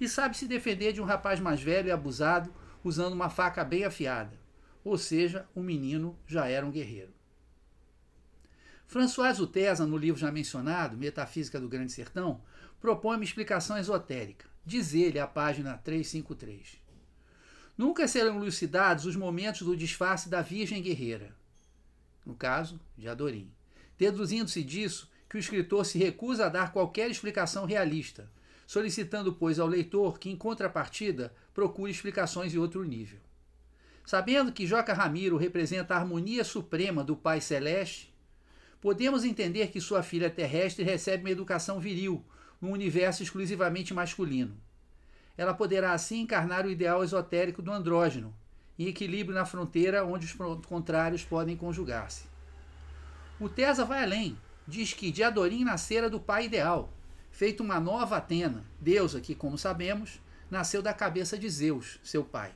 e 0.00 0.08
sabe 0.08 0.36
se 0.36 0.48
defender 0.48 0.92
de 0.92 1.00
um 1.00 1.04
rapaz 1.04 1.38
mais 1.38 1.62
velho 1.62 1.86
e 1.86 1.92
abusado 1.92 2.52
usando 2.82 3.12
uma 3.12 3.30
faca 3.30 3.62
bem 3.62 3.84
afiada. 3.84 4.36
Ou 4.82 4.98
seja, 4.98 5.46
o 5.54 5.62
menino 5.62 6.18
já 6.26 6.48
era 6.48 6.66
um 6.66 6.72
guerreiro. 6.72 7.14
François 8.84 9.38
Utesa, 9.38 9.86
no 9.86 9.96
livro 9.96 10.20
já 10.20 10.32
mencionado, 10.32 10.96
Metafísica 10.96 11.60
do 11.60 11.68
Grande 11.68 11.92
Sertão, 11.92 12.40
propõe 12.80 13.14
uma 13.14 13.24
explicação 13.24 13.78
esotérica. 13.78 14.46
Diz 14.66 14.92
ele, 14.92 15.20
a 15.20 15.28
página 15.28 15.78
353. 15.78 16.83
Nunca 17.76 18.06
serão 18.06 18.36
elucidados 18.36 19.04
os 19.04 19.16
momentos 19.16 19.62
do 19.62 19.76
disfarce 19.76 20.28
da 20.28 20.40
Virgem 20.40 20.80
Guerreira, 20.80 21.34
no 22.24 22.32
caso 22.32 22.80
de 22.96 23.08
Adorim, 23.08 23.50
deduzindo-se 23.98 24.62
disso 24.62 25.10
que 25.28 25.36
o 25.36 25.40
escritor 25.40 25.84
se 25.84 25.98
recusa 25.98 26.46
a 26.46 26.48
dar 26.48 26.72
qualquer 26.72 27.10
explicação 27.10 27.64
realista, 27.64 28.30
solicitando, 28.64 29.32
pois, 29.32 29.58
ao 29.58 29.66
leitor 29.66 30.20
que, 30.20 30.30
em 30.30 30.36
contrapartida, 30.36 31.34
procure 31.52 31.90
explicações 31.90 32.54
em 32.54 32.58
outro 32.58 32.84
nível. 32.84 33.18
Sabendo 34.06 34.52
que 34.52 34.68
Joca 34.68 34.94
Ramiro 34.94 35.36
representa 35.36 35.94
a 35.94 35.98
harmonia 35.98 36.44
suprema 36.44 37.02
do 37.02 37.16
Pai 37.16 37.40
Celeste, 37.40 38.14
podemos 38.80 39.24
entender 39.24 39.72
que 39.72 39.80
sua 39.80 40.04
filha 40.04 40.30
terrestre 40.30 40.84
recebe 40.84 41.24
uma 41.24 41.30
educação 41.30 41.80
viril, 41.80 42.24
num 42.60 42.70
universo 42.70 43.24
exclusivamente 43.24 43.92
masculino 43.92 44.56
ela 45.36 45.54
poderá 45.54 45.92
assim 45.92 46.20
encarnar 46.20 46.66
o 46.66 46.70
ideal 46.70 47.02
esotérico 47.02 47.60
do 47.60 47.72
andrógeno, 47.72 48.34
em 48.78 48.86
equilíbrio 48.86 49.34
na 49.34 49.44
fronteira 49.44 50.04
onde 50.04 50.26
os 50.26 50.32
contrários 50.66 51.24
podem 51.24 51.56
conjugar-se. 51.56 52.24
O 53.40 53.48
Tesa 53.48 53.84
vai 53.84 54.02
além, 54.02 54.38
diz 54.66 54.92
que 54.92 55.10
de 55.10 55.22
Adorim 55.22 55.64
nascera 55.64 56.08
do 56.08 56.20
pai 56.20 56.46
ideal, 56.46 56.92
feito 57.30 57.62
uma 57.62 57.80
nova 57.80 58.16
Atena, 58.16 58.64
deusa 58.80 59.20
que, 59.20 59.34
como 59.34 59.58
sabemos, 59.58 60.20
nasceu 60.50 60.80
da 60.80 60.94
cabeça 60.94 61.36
de 61.36 61.48
Zeus, 61.48 61.98
seu 62.02 62.24
pai. 62.24 62.52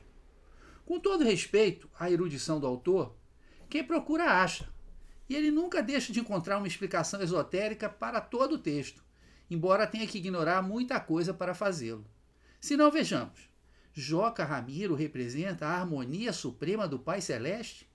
Com 0.85 0.99
todo 0.99 1.23
respeito 1.23 1.89
à 1.99 2.09
erudição 2.09 2.59
do 2.59 2.65
autor, 2.65 3.15
quem 3.69 3.83
procura 3.83 4.41
acha, 4.41 4.67
e 5.29 5.35
ele 5.35 5.51
nunca 5.51 5.83
deixa 5.83 6.11
de 6.11 6.19
encontrar 6.19 6.57
uma 6.57 6.67
explicação 6.67 7.21
esotérica 7.21 7.87
para 7.87 8.19
todo 8.19 8.53
o 8.53 8.57
texto, 8.57 9.03
embora 9.51 9.85
tenha 9.85 10.07
que 10.07 10.17
ignorar 10.17 10.61
muita 10.61 10.99
coisa 10.99 11.33
para 11.33 11.53
fazê-lo. 11.53 12.05
Se 12.59 12.75
não, 12.75 12.91
vejamos. 12.91 13.49
Joca 13.93 14.43
Ramiro 14.43 14.93
representa 14.93 15.65
a 15.65 15.79
harmonia 15.79 16.33
suprema 16.33 16.87
do 16.87 16.99
Pai 16.99 17.21
Celeste? 17.21 17.89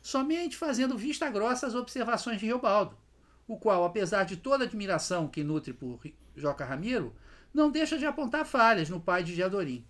Somente 0.00 0.56
fazendo 0.56 0.98
vista 0.98 1.30
grossa 1.30 1.66
às 1.66 1.74
observações 1.74 2.40
de 2.40 2.46
Riobaldo, 2.46 2.96
o 3.46 3.56
qual, 3.56 3.84
apesar 3.84 4.24
de 4.24 4.36
toda 4.36 4.64
a 4.64 4.66
admiração 4.66 5.28
que 5.28 5.44
nutre 5.44 5.72
por 5.72 6.00
Joca 6.36 6.64
Ramiro, 6.64 7.14
não 7.54 7.70
deixa 7.70 7.96
de 7.96 8.04
apontar 8.04 8.44
falhas 8.44 8.88
no 8.88 9.00
pai 9.00 9.22
de 9.22 9.34
Diadorim. 9.34 9.84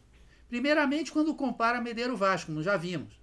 Primeiramente, 0.49 1.11
quando 1.11 1.35
compara 1.35 1.81
Medeiro 1.81 2.17
Vasco, 2.17 2.47
como 2.47 2.63
já 2.63 2.77
vimos. 2.77 3.15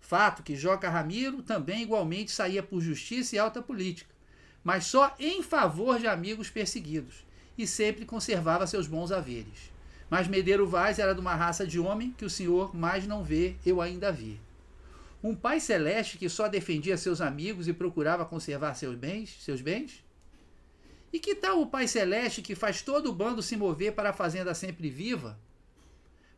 Fato 0.00 0.42
que 0.42 0.54
Joca 0.54 0.90
Ramiro 0.90 1.42
também 1.42 1.82
igualmente 1.82 2.30
saía 2.30 2.62
por 2.62 2.82
justiça 2.82 3.34
e 3.34 3.38
alta 3.38 3.62
política, 3.62 4.14
mas 4.62 4.84
só 4.84 5.14
em 5.18 5.42
favor 5.42 5.98
de 5.98 6.06
amigos 6.06 6.50
perseguidos, 6.50 7.24
e 7.56 7.66
sempre 7.66 8.04
conservava 8.04 8.66
seus 8.66 8.86
bons 8.86 9.10
haveres. 9.10 9.73
Mas 10.14 10.28
Medeiro 10.28 10.64
Vaz 10.64 11.00
era 11.00 11.12
de 11.12 11.18
uma 11.18 11.34
raça 11.34 11.66
de 11.66 11.80
homem 11.80 12.12
que 12.16 12.24
o 12.24 12.30
senhor 12.30 12.72
mais 12.72 13.04
não 13.04 13.24
vê, 13.24 13.56
eu 13.66 13.80
ainda 13.80 14.12
vi. 14.12 14.40
Um 15.20 15.34
pai 15.34 15.58
celeste 15.58 16.18
que 16.18 16.28
só 16.28 16.46
defendia 16.46 16.96
seus 16.96 17.20
amigos 17.20 17.66
e 17.66 17.72
procurava 17.72 18.24
conservar 18.24 18.74
seus 18.74 18.94
bens, 18.94 19.42
seus 19.42 19.60
bens? 19.60 20.04
E 21.12 21.18
que 21.18 21.34
tal 21.34 21.60
o 21.60 21.66
pai 21.66 21.88
celeste 21.88 22.42
que 22.42 22.54
faz 22.54 22.80
todo 22.80 23.10
o 23.10 23.12
bando 23.12 23.42
se 23.42 23.56
mover 23.56 23.92
para 23.92 24.10
a 24.10 24.12
fazenda 24.12 24.54
sempre 24.54 24.88
viva, 24.88 25.36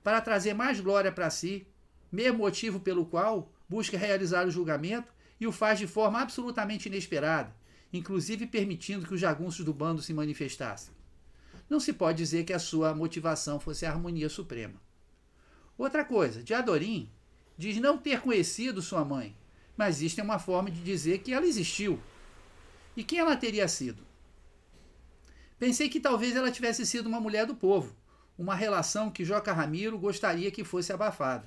para 0.03 0.23
trazer 0.23 0.55
mais 0.55 0.81
glória 0.81 1.12
para 1.12 1.29
si, 1.29 1.67
mesmo 2.11 2.39
motivo 2.39 2.81
pelo 2.81 3.05
qual 3.05 3.53
busca 3.69 3.99
realizar 3.99 4.47
o 4.47 4.51
julgamento 4.51 5.12
e 5.39 5.47
o 5.47 5.53
faz 5.53 5.79
de 5.79 5.87
forma 5.87 6.23
absolutamente 6.23 6.89
inesperada, 6.89 7.55
inclusive 7.93 8.47
permitindo 8.47 9.07
que 9.07 9.12
os 9.12 9.21
jagunços 9.21 9.67
do 9.67 9.75
bando 9.75 10.01
se 10.01 10.15
manifestassem? 10.15 10.96
Não 11.68 11.81
se 11.81 11.92
pode 11.92 12.18
dizer 12.18 12.44
que 12.44 12.52
a 12.52 12.59
sua 12.59 12.94
motivação 12.94 13.59
fosse 13.59 13.85
a 13.85 13.90
harmonia 13.90 14.29
suprema. 14.29 14.81
Outra 15.76 16.05
coisa, 16.05 16.42
Diadorim 16.42 17.11
diz 17.59 17.79
não 17.79 17.98
ter 17.98 18.20
conhecido 18.20 18.81
sua 18.81 19.05
mãe, 19.05 19.37
mas 19.76 20.00
isto 20.00 20.20
é 20.20 20.24
uma 20.24 20.38
forma 20.38 20.70
de 20.70 20.83
dizer 20.83 21.18
que 21.18 21.33
ela 21.33 21.46
existiu. 21.46 22.00
E 22.96 23.05
quem 23.05 23.18
ela 23.18 23.37
teria 23.37 23.68
sido? 23.68 24.02
Pensei 25.59 25.88
que 25.88 26.00
talvez 26.00 26.37
ela 26.37 26.50
tivesse 26.50 26.85
sido 26.87 27.07
uma 27.07 27.20
mulher 27.20 27.46
do 27.46 27.55
povo, 27.55 27.94
uma 28.38 28.55
relação 28.55 29.11
que 29.11 29.24
Joca 29.24 29.52
Ramiro 29.52 29.98
gostaria 29.98 30.50
que 30.50 30.64
fosse 30.64 30.92
abafada. 30.92 31.46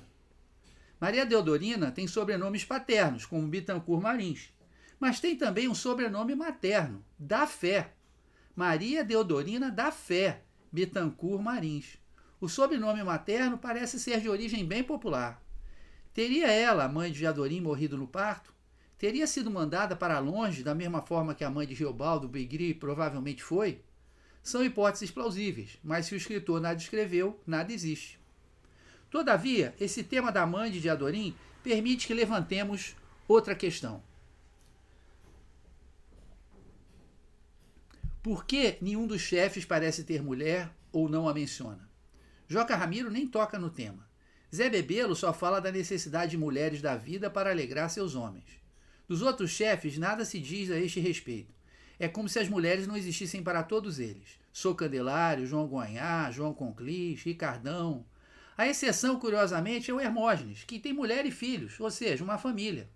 Maria 1.00 1.24
Deodorina 1.24 1.90
tem 1.90 2.06
sobrenomes 2.06 2.64
paternos, 2.64 3.24
como 3.24 3.48
Bitancourt 3.48 4.02
Marins, 4.02 4.52
mas 4.98 5.18
tem 5.18 5.34
também 5.34 5.66
um 5.66 5.74
sobrenome 5.74 6.34
materno, 6.34 7.04
da 7.18 7.46
Fé, 7.46 7.94
Maria 8.54 9.04
Deodorina 9.04 9.70
da 9.70 9.90
Fé, 9.92 10.42
Bitancourt 10.72 11.40
Marins. 11.40 11.98
O 12.40 12.48
sobrenome 12.48 13.02
materno 13.02 13.56
parece 13.56 13.98
ser 14.00 14.20
de 14.20 14.28
origem 14.28 14.64
bem 14.64 14.82
popular. 14.82 15.42
Teria 16.12 16.50
ela, 16.50 16.84
a 16.84 16.88
mãe 16.88 17.12
de 17.12 17.20
Jadorim, 17.20 17.60
morrido 17.60 17.96
no 17.96 18.06
parto? 18.06 18.52
Teria 18.98 19.26
sido 19.26 19.50
mandada 19.50 19.94
para 19.94 20.18
longe, 20.18 20.62
da 20.62 20.74
mesma 20.74 21.00
forma 21.00 21.34
que 21.34 21.44
a 21.44 21.50
mãe 21.50 21.66
de 21.66 21.74
Riobaldo 21.74 22.28
Begri 22.28 22.74
provavelmente 22.74 23.42
foi? 23.42 23.82
São 24.42 24.64
hipóteses 24.64 25.10
plausíveis, 25.10 25.78
mas 25.82 26.06
se 26.06 26.14
o 26.14 26.16
escritor 26.16 26.60
nada 26.60 26.78
escreveu, 26.78 27.38
nada 27.46 27.72
existe. 27.72 28.18
Todavia, 29.10 29.74
esse 29.80 30.02
tema 30.02 30.32
da 30.32 30.44
mãe 30.44 30.70
de 30.70 30.80
Diadorim 30.80 31.34
permite 31.62 32.06
que 32.06 32.14
levantemos 32.14 32.96
outra 33.28 33.54
questão. 33.54 34.02
Por 38.22 38.44
que 38.44 38.76
nenhum 38.82 39.06
dos 39.06 39.22
chefes 39.22 39.64
parece 39.64 40.04
ter 40.04 40.22
mulher 40.22 40.70
ou 40.92 41.08
não 41.08 41.26
a 41.26 41.32
menciona? 41.32 41.88
Joca 42.46 42.76
Ramiro 42.76 43.10
nem 43.10 43.26
toca 43.26 43.58
no 43.58 43.70
tema. 43.70 44.06
Zé 44.54 44.68
Bebelo 44.68 45.16
só 45.16 45.32
fala 45.32 45.58
da 45.58 45.72
necessidade 45.72 46.32
de 46.32 46.36
mulheres 46.36 46.82
da 46.82 46.96
vida 46.96 47.30
para 47.30 47.50
alegrar 47.50 47.88
seus 47.88 48.14
homens. 48.14 48.60
Dos 49.08 49.22
outros 49.22 49.50
chefes, 49.52 49.96
nada 49.96 50.24
se 50.26 50.38
diz 50.38 50.70
a 50.70 50.78
este 50.78 51.00
respeito. 51.00 51.54
É 51.98 52.08
como 52.08 52.28
se 52.28 52.38
as 52.38 52.48
mulheres 52.48 52.86
não 52.86 52.96
existissem 52.96 53.42
para 53.42 53.62
todos 53.62 53.98
eles. 53.98 54.38
Sou 54.52 54.74
Candelário, 54.74 55.46
João 55.46 55.66
Guanhá, 55.66 56.30
João 56.30 56.52
Conclis, 56.52 57.22
Ricardão. 57.22 58.04
A 58.56 58.68
exceção, 58.68 59.18
curiosamente, 59.18 59.90
é 59.90 59.94
o 59.94 60.00
Hermógenes, 60.00 60.64
que 60.64 60.78
tem 60.78 60.92
mulher 60.92 61.24
e 61.24 61.30
filhos, 61.30 61.80
ou 61.80 61.90
seja, 61.90 62.22
uma 62.22 62.36
família. 62.36 62.90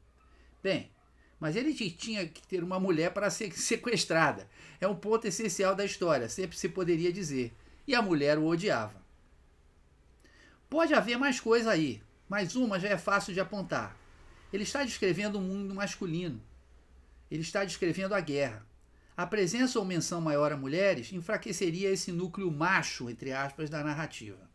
Bem, 0.62 0.90
mas 1.38 1.56
ele 1.56 1.74
tinha 1.74 2.26
que 2.26 2.46
ter 2.46 2.62
uma 2.62 2.80
mulher 2.80 3.12
para 3.12 3.30
ser 3.30 3.52
sequestrada. 3.58 4.48
É 4.80 4.86
um 4.86 4.94
ponto 4.94 5.26
essencial 5.26 5.74
da 5.74 5.84
história, 5.84 6.28
sempre 6.28 6.56
se 6.56 6.68
poderia 6.68 7.12
dizer. 7.12 7.52
E 7.86 7.94
a 7.94 8.02
mulher 8.02 8.38
o 8.38 8.46
odiava. 8.46 9.02
Pode 10.70 10.94
haver 10.94 11.18
mais 11.18 11.38
coisa 11.38 11.70
aí, 11.70 12.02
mas 12.28 12.56
uma 12.56 12.80
já 12.80 12.88
é 12.88 12.98
fácil 12.98 13.32
de 13.32 13.40
apontar. 13.40 13.96
Ele 14.52 14.62
está 14.62 14.82
descrevendo 14.84 15.38
um 15.38 15.42
mundo 15.42 15.74
masculino. 15.74 16.40
Ele 17.30 17.42
está 17.42 17.64
descrevendo 17.64 18.14
a 18.14 18.20
guerra. 18.20 18.66
A 19.16 19.26
presença 19.26 19.78
ou 19.78 19.84
menção 19.84 20.20
maior 20.20 20.52
a 20.52 20.56
mulheres 20.56 21.12
enfraqueceria 21.12 21.90
esse 21.90 22.10
núcleo 22.10 22.50
macho, 22.50 23.08
entre 23.08 23.32
aspas, 23.32 23.70
da 23.70 23.84
narrativa. 23.84 24.50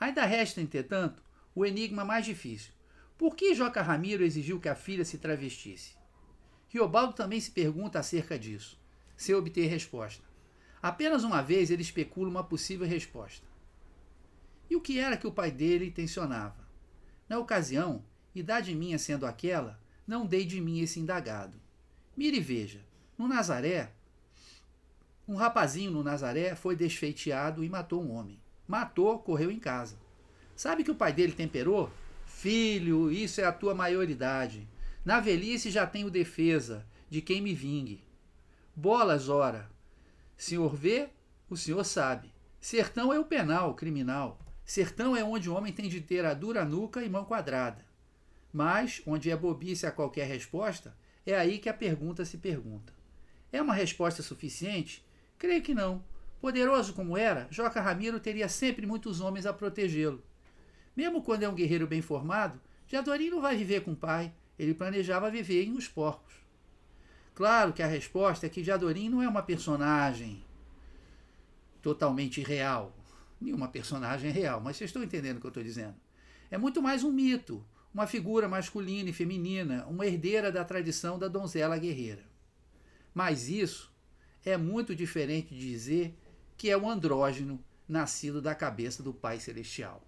Ainda 0.00 0.24
resta, 0.24 0.60
entretanto, 0.60 1.22
o 1.54 1.64
enigma 1.64 2.04
mais 2.04 2.24
difícil. 2.24 2.72
Por 3.16 3.36
que 3.36 3.54
Joca 3.54 3.82
Ramiro 3.82 4.24
exigiu 4.24 4.60
que 4.60 4.68
a 4.68 4.74
filha 4.74 5.04
se 5.04 5.18
travestisse? 5.18 5.94
Riobaldo 6.68 7.12
também 7.12 7.40
se 7.40 7.50
pergunta 7.50 7.98
acerca 7.98 8.38
disso, 8.38 8.80
sem 9.16 9.34
obter 9.34 9.66
resposta. 9.66 10.24
Apenas 10.82 11.22
uma 11.22 11.42
vez 11.42 11.70
ele 11.70 11.82
especula 11.82 12.28
uma 12.28 12.42
possível 12.42 12.86
resposta. 12.86 13.46
E 14.68 14.74
o 14.74 14.80
que 14.80 14.98
era 14.98 15.16
que 15.16 15.26
o 15.26 15.32
pai 15.32 15.50
dele 15.50 15.86
intencionava? 15.86 16.66
Na 17.28 17.38
ocasião, 17.38 18.04
idade 18.34 18.74
minha 18.74 18.98
sendo 18.98 19.26
aquela, 19.26 19.78
não 20.06 20.26
dei 20.26 20.44
de 20.44 20.60
mim 20.60 20.80
esse 20.80 20.98
indagado. 20.98 21.60
Mire 22.16 22.38
e 22.38 22.40
veja, 22.40 22.80
no 23.16 23.28
Nazaré, 23.28 23.92
um 25.28 25.36
rapazinho 25.36 25.90
no 25.90 26.02
Nazaré 26.02 26.54
foi 26.54 26.74
desfeiteado 26.74 27.62
e 27.62 27.68
matou 27.68 28.02
um 28.02 28.12
homem. 28.12 28.40
Matou, 28.66 29.18
correu 29.18 29.50
em 29.50 29.58
casa. 29.58 29.96
Sabe 30.56 30.82
que 30.82 30.90
o 30.90 30.94
pai 30.94 31.12
dele 31.12 31.32
temperou? 31.32 31.90
Filho, 32.42 33.08
isso 33.08 33.40
é 33.40 33.44
a 33.44 33.52
tua 33.52 33.72
maioridade. 33.72 34.68
Na 35.04 35.20
velhice 35.20 35.70
já 35.70 35.86
tenho 35.86 36.10
defesa 36.10 36.84
de 37.08 37.22
quem 37.22 37.40
me 37.40 37.54
vingue. 37.54 38.02
Bolas, 38.74 39.28
ora. 39.28 39.70
Senhor 40.36 40.74
vê, 40.74 41.10
o 41.48 41.56
senhor 41.56 41.84
sabe. 41.84 42.34
Sertão 42.60 43.12
é 43.12 43.20
o 43.20 43.24
penal, 43.24 43.74
criminal. 43.74 44.40
Sertão 44.64 45.16
é 45.16 45.22
onde 45.22 45.48
o 45.48 45.54
homem 45.54 45.72
tem 45.72 45.88
de 45.88 46.00
ter 46.00 46.24
a 46.24 46.34
dura 46.34 46.64
nuca 46.64 47.04
e 47.04 47.08
mão 47.08 47.24
quadrada. 47.24 47.86
Mas, 48.52 49.00
onde 49.06 49.30
é 49.30 49.36
bobice 49.36 49.86
a 49.86 49.92
qualquer 49.92 50.26
resposta, 50.26 50.96
é 51.24 51.36
aí 51.36 51.60
que 51.60 51.68
a 51.68 51.72
pergunta 51.72 52.24
se 52.24 52.38
pergunta. 52.38 52.92
É 53.52 53.62
uma 53.62 53.72
resposta 53.72 54.20
suficiente? 54.20 55.06
Creio 55.38 55.62
que 55.62 55.74
não. 55.76 56.02
Poderoso 56.40 56.92
como 56.92 57.16
era, 57.16 57.46
Joca 57.52 57.80
Ramiro 57.80 58.18
teria 58.18 58.48
sempre 58.48 58.84
muitos 58.84 59.20
homens 59.20 59.46
a 59.46 59.52
protegê-lo. 59.52 60.20
Mesmo 60.96 61.22
quando 61.22 61.42
é 61.42 61.48
um 61.48 61.54
guerreiro 61.54 61.86
bem 61.86 62.02
formado, 62.02 62.60
Jadorim 62.86 63.30
não 63.30 63.40
vai 63.40 63.56
viver 63.56 63.82
com 63.82 63.92
o 63.92 63.96
pai, 63.96 64.32
ele 64.58 64.74
planejava 64.74 65.30
viver 65.30 65.64
em 65.64 65.72
Os 65.72 65.88
Porcos. 65.88 66.34
Claro 67.34 67.72
que 67.72 67.82
a 67.82 67.86
resposta 67.86 68.46
é 68.46 68.48
que 68.48 68.62
Jadorim 68.62 69.08
não 69.08 69.22
é 69.22 69.28
uma 69.28 69.42
personagem 69.42 70.44
totalmente 71.80 72.42
real. 72.42 72.94
Nenhuma 73.40 73.68
personagem 73.68 74.30
real, 74.30 74.60
mas 74.60 74.76
vocês 74.76 74.90
estão 74.90 75.02
entendendo 75.02 75.38
o 75.38 75.40
que 75.40 75.46
eu 75.46 75.50
estou 75.50 75.62
dizendo. 75.62 75.96
É 76.50 76.58
muito 76.58 76.82
mais 76.82 77.02
um 77.02 77.10
mito, 77.10 77.64
uma 77.92 78.06
figura 78.06 78.46
masculina 78.46 79.10
e 79.10 79.12
feminina, 79.12 79.86
uma 79.86 80.06
herdeira 80.06 80.52
da 80.52 80.64
tradição 80.64 81.18
da 81.18 81.26
donzela 81.26 81.78
guerreira. 81.78 82.22
Mas 83.14 83.48
isso 83.48 83.92
é 84.44 84.56
muito 84.56 84.94
diferente 84.94 85.54
de 85.54 85.60
dizer 85.60 86.16
que 86.56 86.70
é 86.70 86.76
um 86.76 86.88
andrógeno 86.88 87.62
nascido 87.88 88.40
da 88.40 88.54
cabeça 88.54 89.02
do 89.02 89.12
Pai 89.12 89.40
Celestial. 89.40 90.02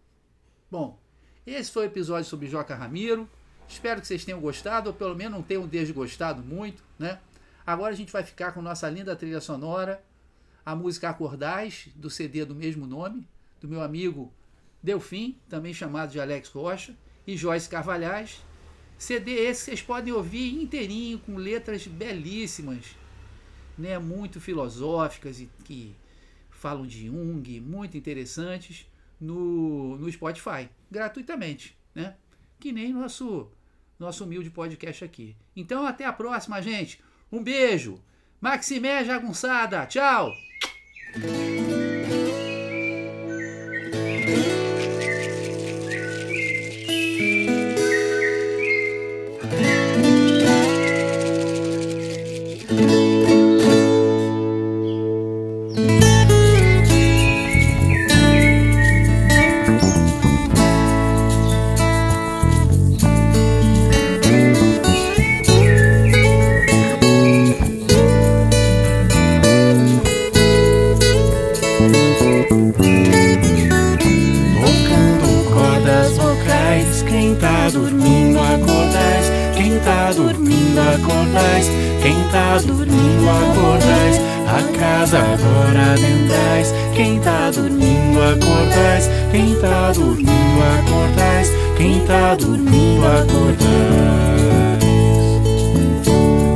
Bom, 0.75 0.99
esse 1.47 1.71
foi 1.71 1.85
o 1.85 1.87
episódio 1.87 2.29
sobre 2.29 2.49
Joca 2.49 2.75
Ramiro. 2.75 3.31
Espero 3.69 4.01
que 4.01 4.09
vocês 4.09 4.25
tenham 4.25 4.41
gostado, 4.41 4.91
ou 4.91 4.93
pelo 4.93 5.15
menos 5.15 5.33
não 5.33 5.41
tenham 5.41 5.69
desgostado 5.69 6.43
muito, 6.43 6.83
né? 6.99 7.21
Agora 7.65 7.93
a 7.93 7.97
gente 7.97 8.11
vai 8.11 8.25
ficar 8.25 8.51
com 8.51 8.61
nossa 8.61 8.91
linda 8.91 9.15
trilha 9.15 9.41
sonora, 9.41 10.03
a 10.67 10.75
música 10.75 11.09
Acordais, 11.09 11.91
do 11.95 12.11
CD 12.11 12.45
do 12.45 12.57
mesmo 12.57 12.89
nome, 12.89 13.25
do 13.61 13.69
meu 13.69 13.83
amigo 13.83 14.33
Delfim, 14.83 15.39
também 15.49 15.73
chamado 15.73 16.11
de 16.11 16.19
Alex 16.19 16.49
Rocha, 16.49 16.93
e 17.25 17.37
Joyce 17.37 17.69
Carvalhais. 17.69 18.43
CD 18.99 19.31
esse 19.31 19.67
vocês 19.67 19.81
podem 19.81 20.13
ouvir 20.13 20.61
inteirinho, 20.61 21.21
com 21.21 21.37
letras 21.37 21.87
belíssimas, 21.87 22.97
né? 23.79 23.97
muito 24.01 24.41
filosóficas 24.41 25.39
e 25.39 25.49
que 25.63 25.95
falam 26.51 26.85
de 26.85 27.07
Jung, 27.07 27.61
muito 27.61 27.97
interessantes, 27.97 28.89
no, 29.21 29.97
no 29.97 30.11
Spotify, 30.11 30.69
gratuitamente, 30.91 31.77
né? 31.95 32.15
Que 32.59 32.73
nem 32.73 32.93
nosso, 32.93 33.51
nosso 33.99 34.25
humilde 34.25 34.51
podcast 34.51 35.05
aqui. 35.05 35.37
Então, 35.55 35.87
até 35.87 36.05
a 36.05 36.13
próxima, 36.13 36.61
gente. 36.63 37.03
Um 37.31 37.43
beijo. 37.43 38.01
Maximé 38.41 39.05
Jagunçada. 39.05 39.87
Tchau. 39.87 40.33
Tá 82.55 82.61
dormindo 82.61 83.29
acordais, 83.29 84.21
a 84.47 84.79
casa 84.79 85.19
agora 85.19 85.97
dentrais, 85.97 86.73
quem 86.95 87.19
tá 87.19 87.51
dormindo 87.51 88.23
acordais, 88.23 89.11
quem 89.33 89.57
tá 89.57 89.93
dormindo 89.93 90.63
acordais, 90.79 91.53
quem 91.77 92.01
tá 92.07 92.37
dormindo 92.37 93.05
acordais. 93.05 93.65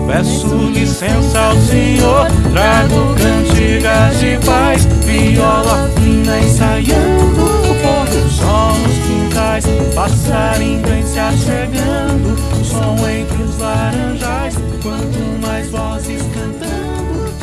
Peço 0.07 0.57
licença 0.73 1.41
ao 1.41 1.57
Senhor, 1.57 2.27
trago 2.53 3.15
cantigas 3.17 4.21
de 4.21 4.39
paz, 4.47 4.85
viola 5.05 5.91
fina 5.97 6.39
ensaiando, 6.39 7.45
o 7.45 7.75
pôr 7.83 8.07
do 8.07 8.31
sol 8.31 8.75
nos 8.75 8.99
quintais, 9.05 9.65
passarinho 9.95 11.07
se 11.07 11.19
achegando. 11.19 11.99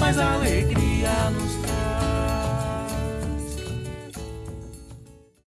mas 0.06 0.20
a 0.20 0.34
alegria. 0.34 0.75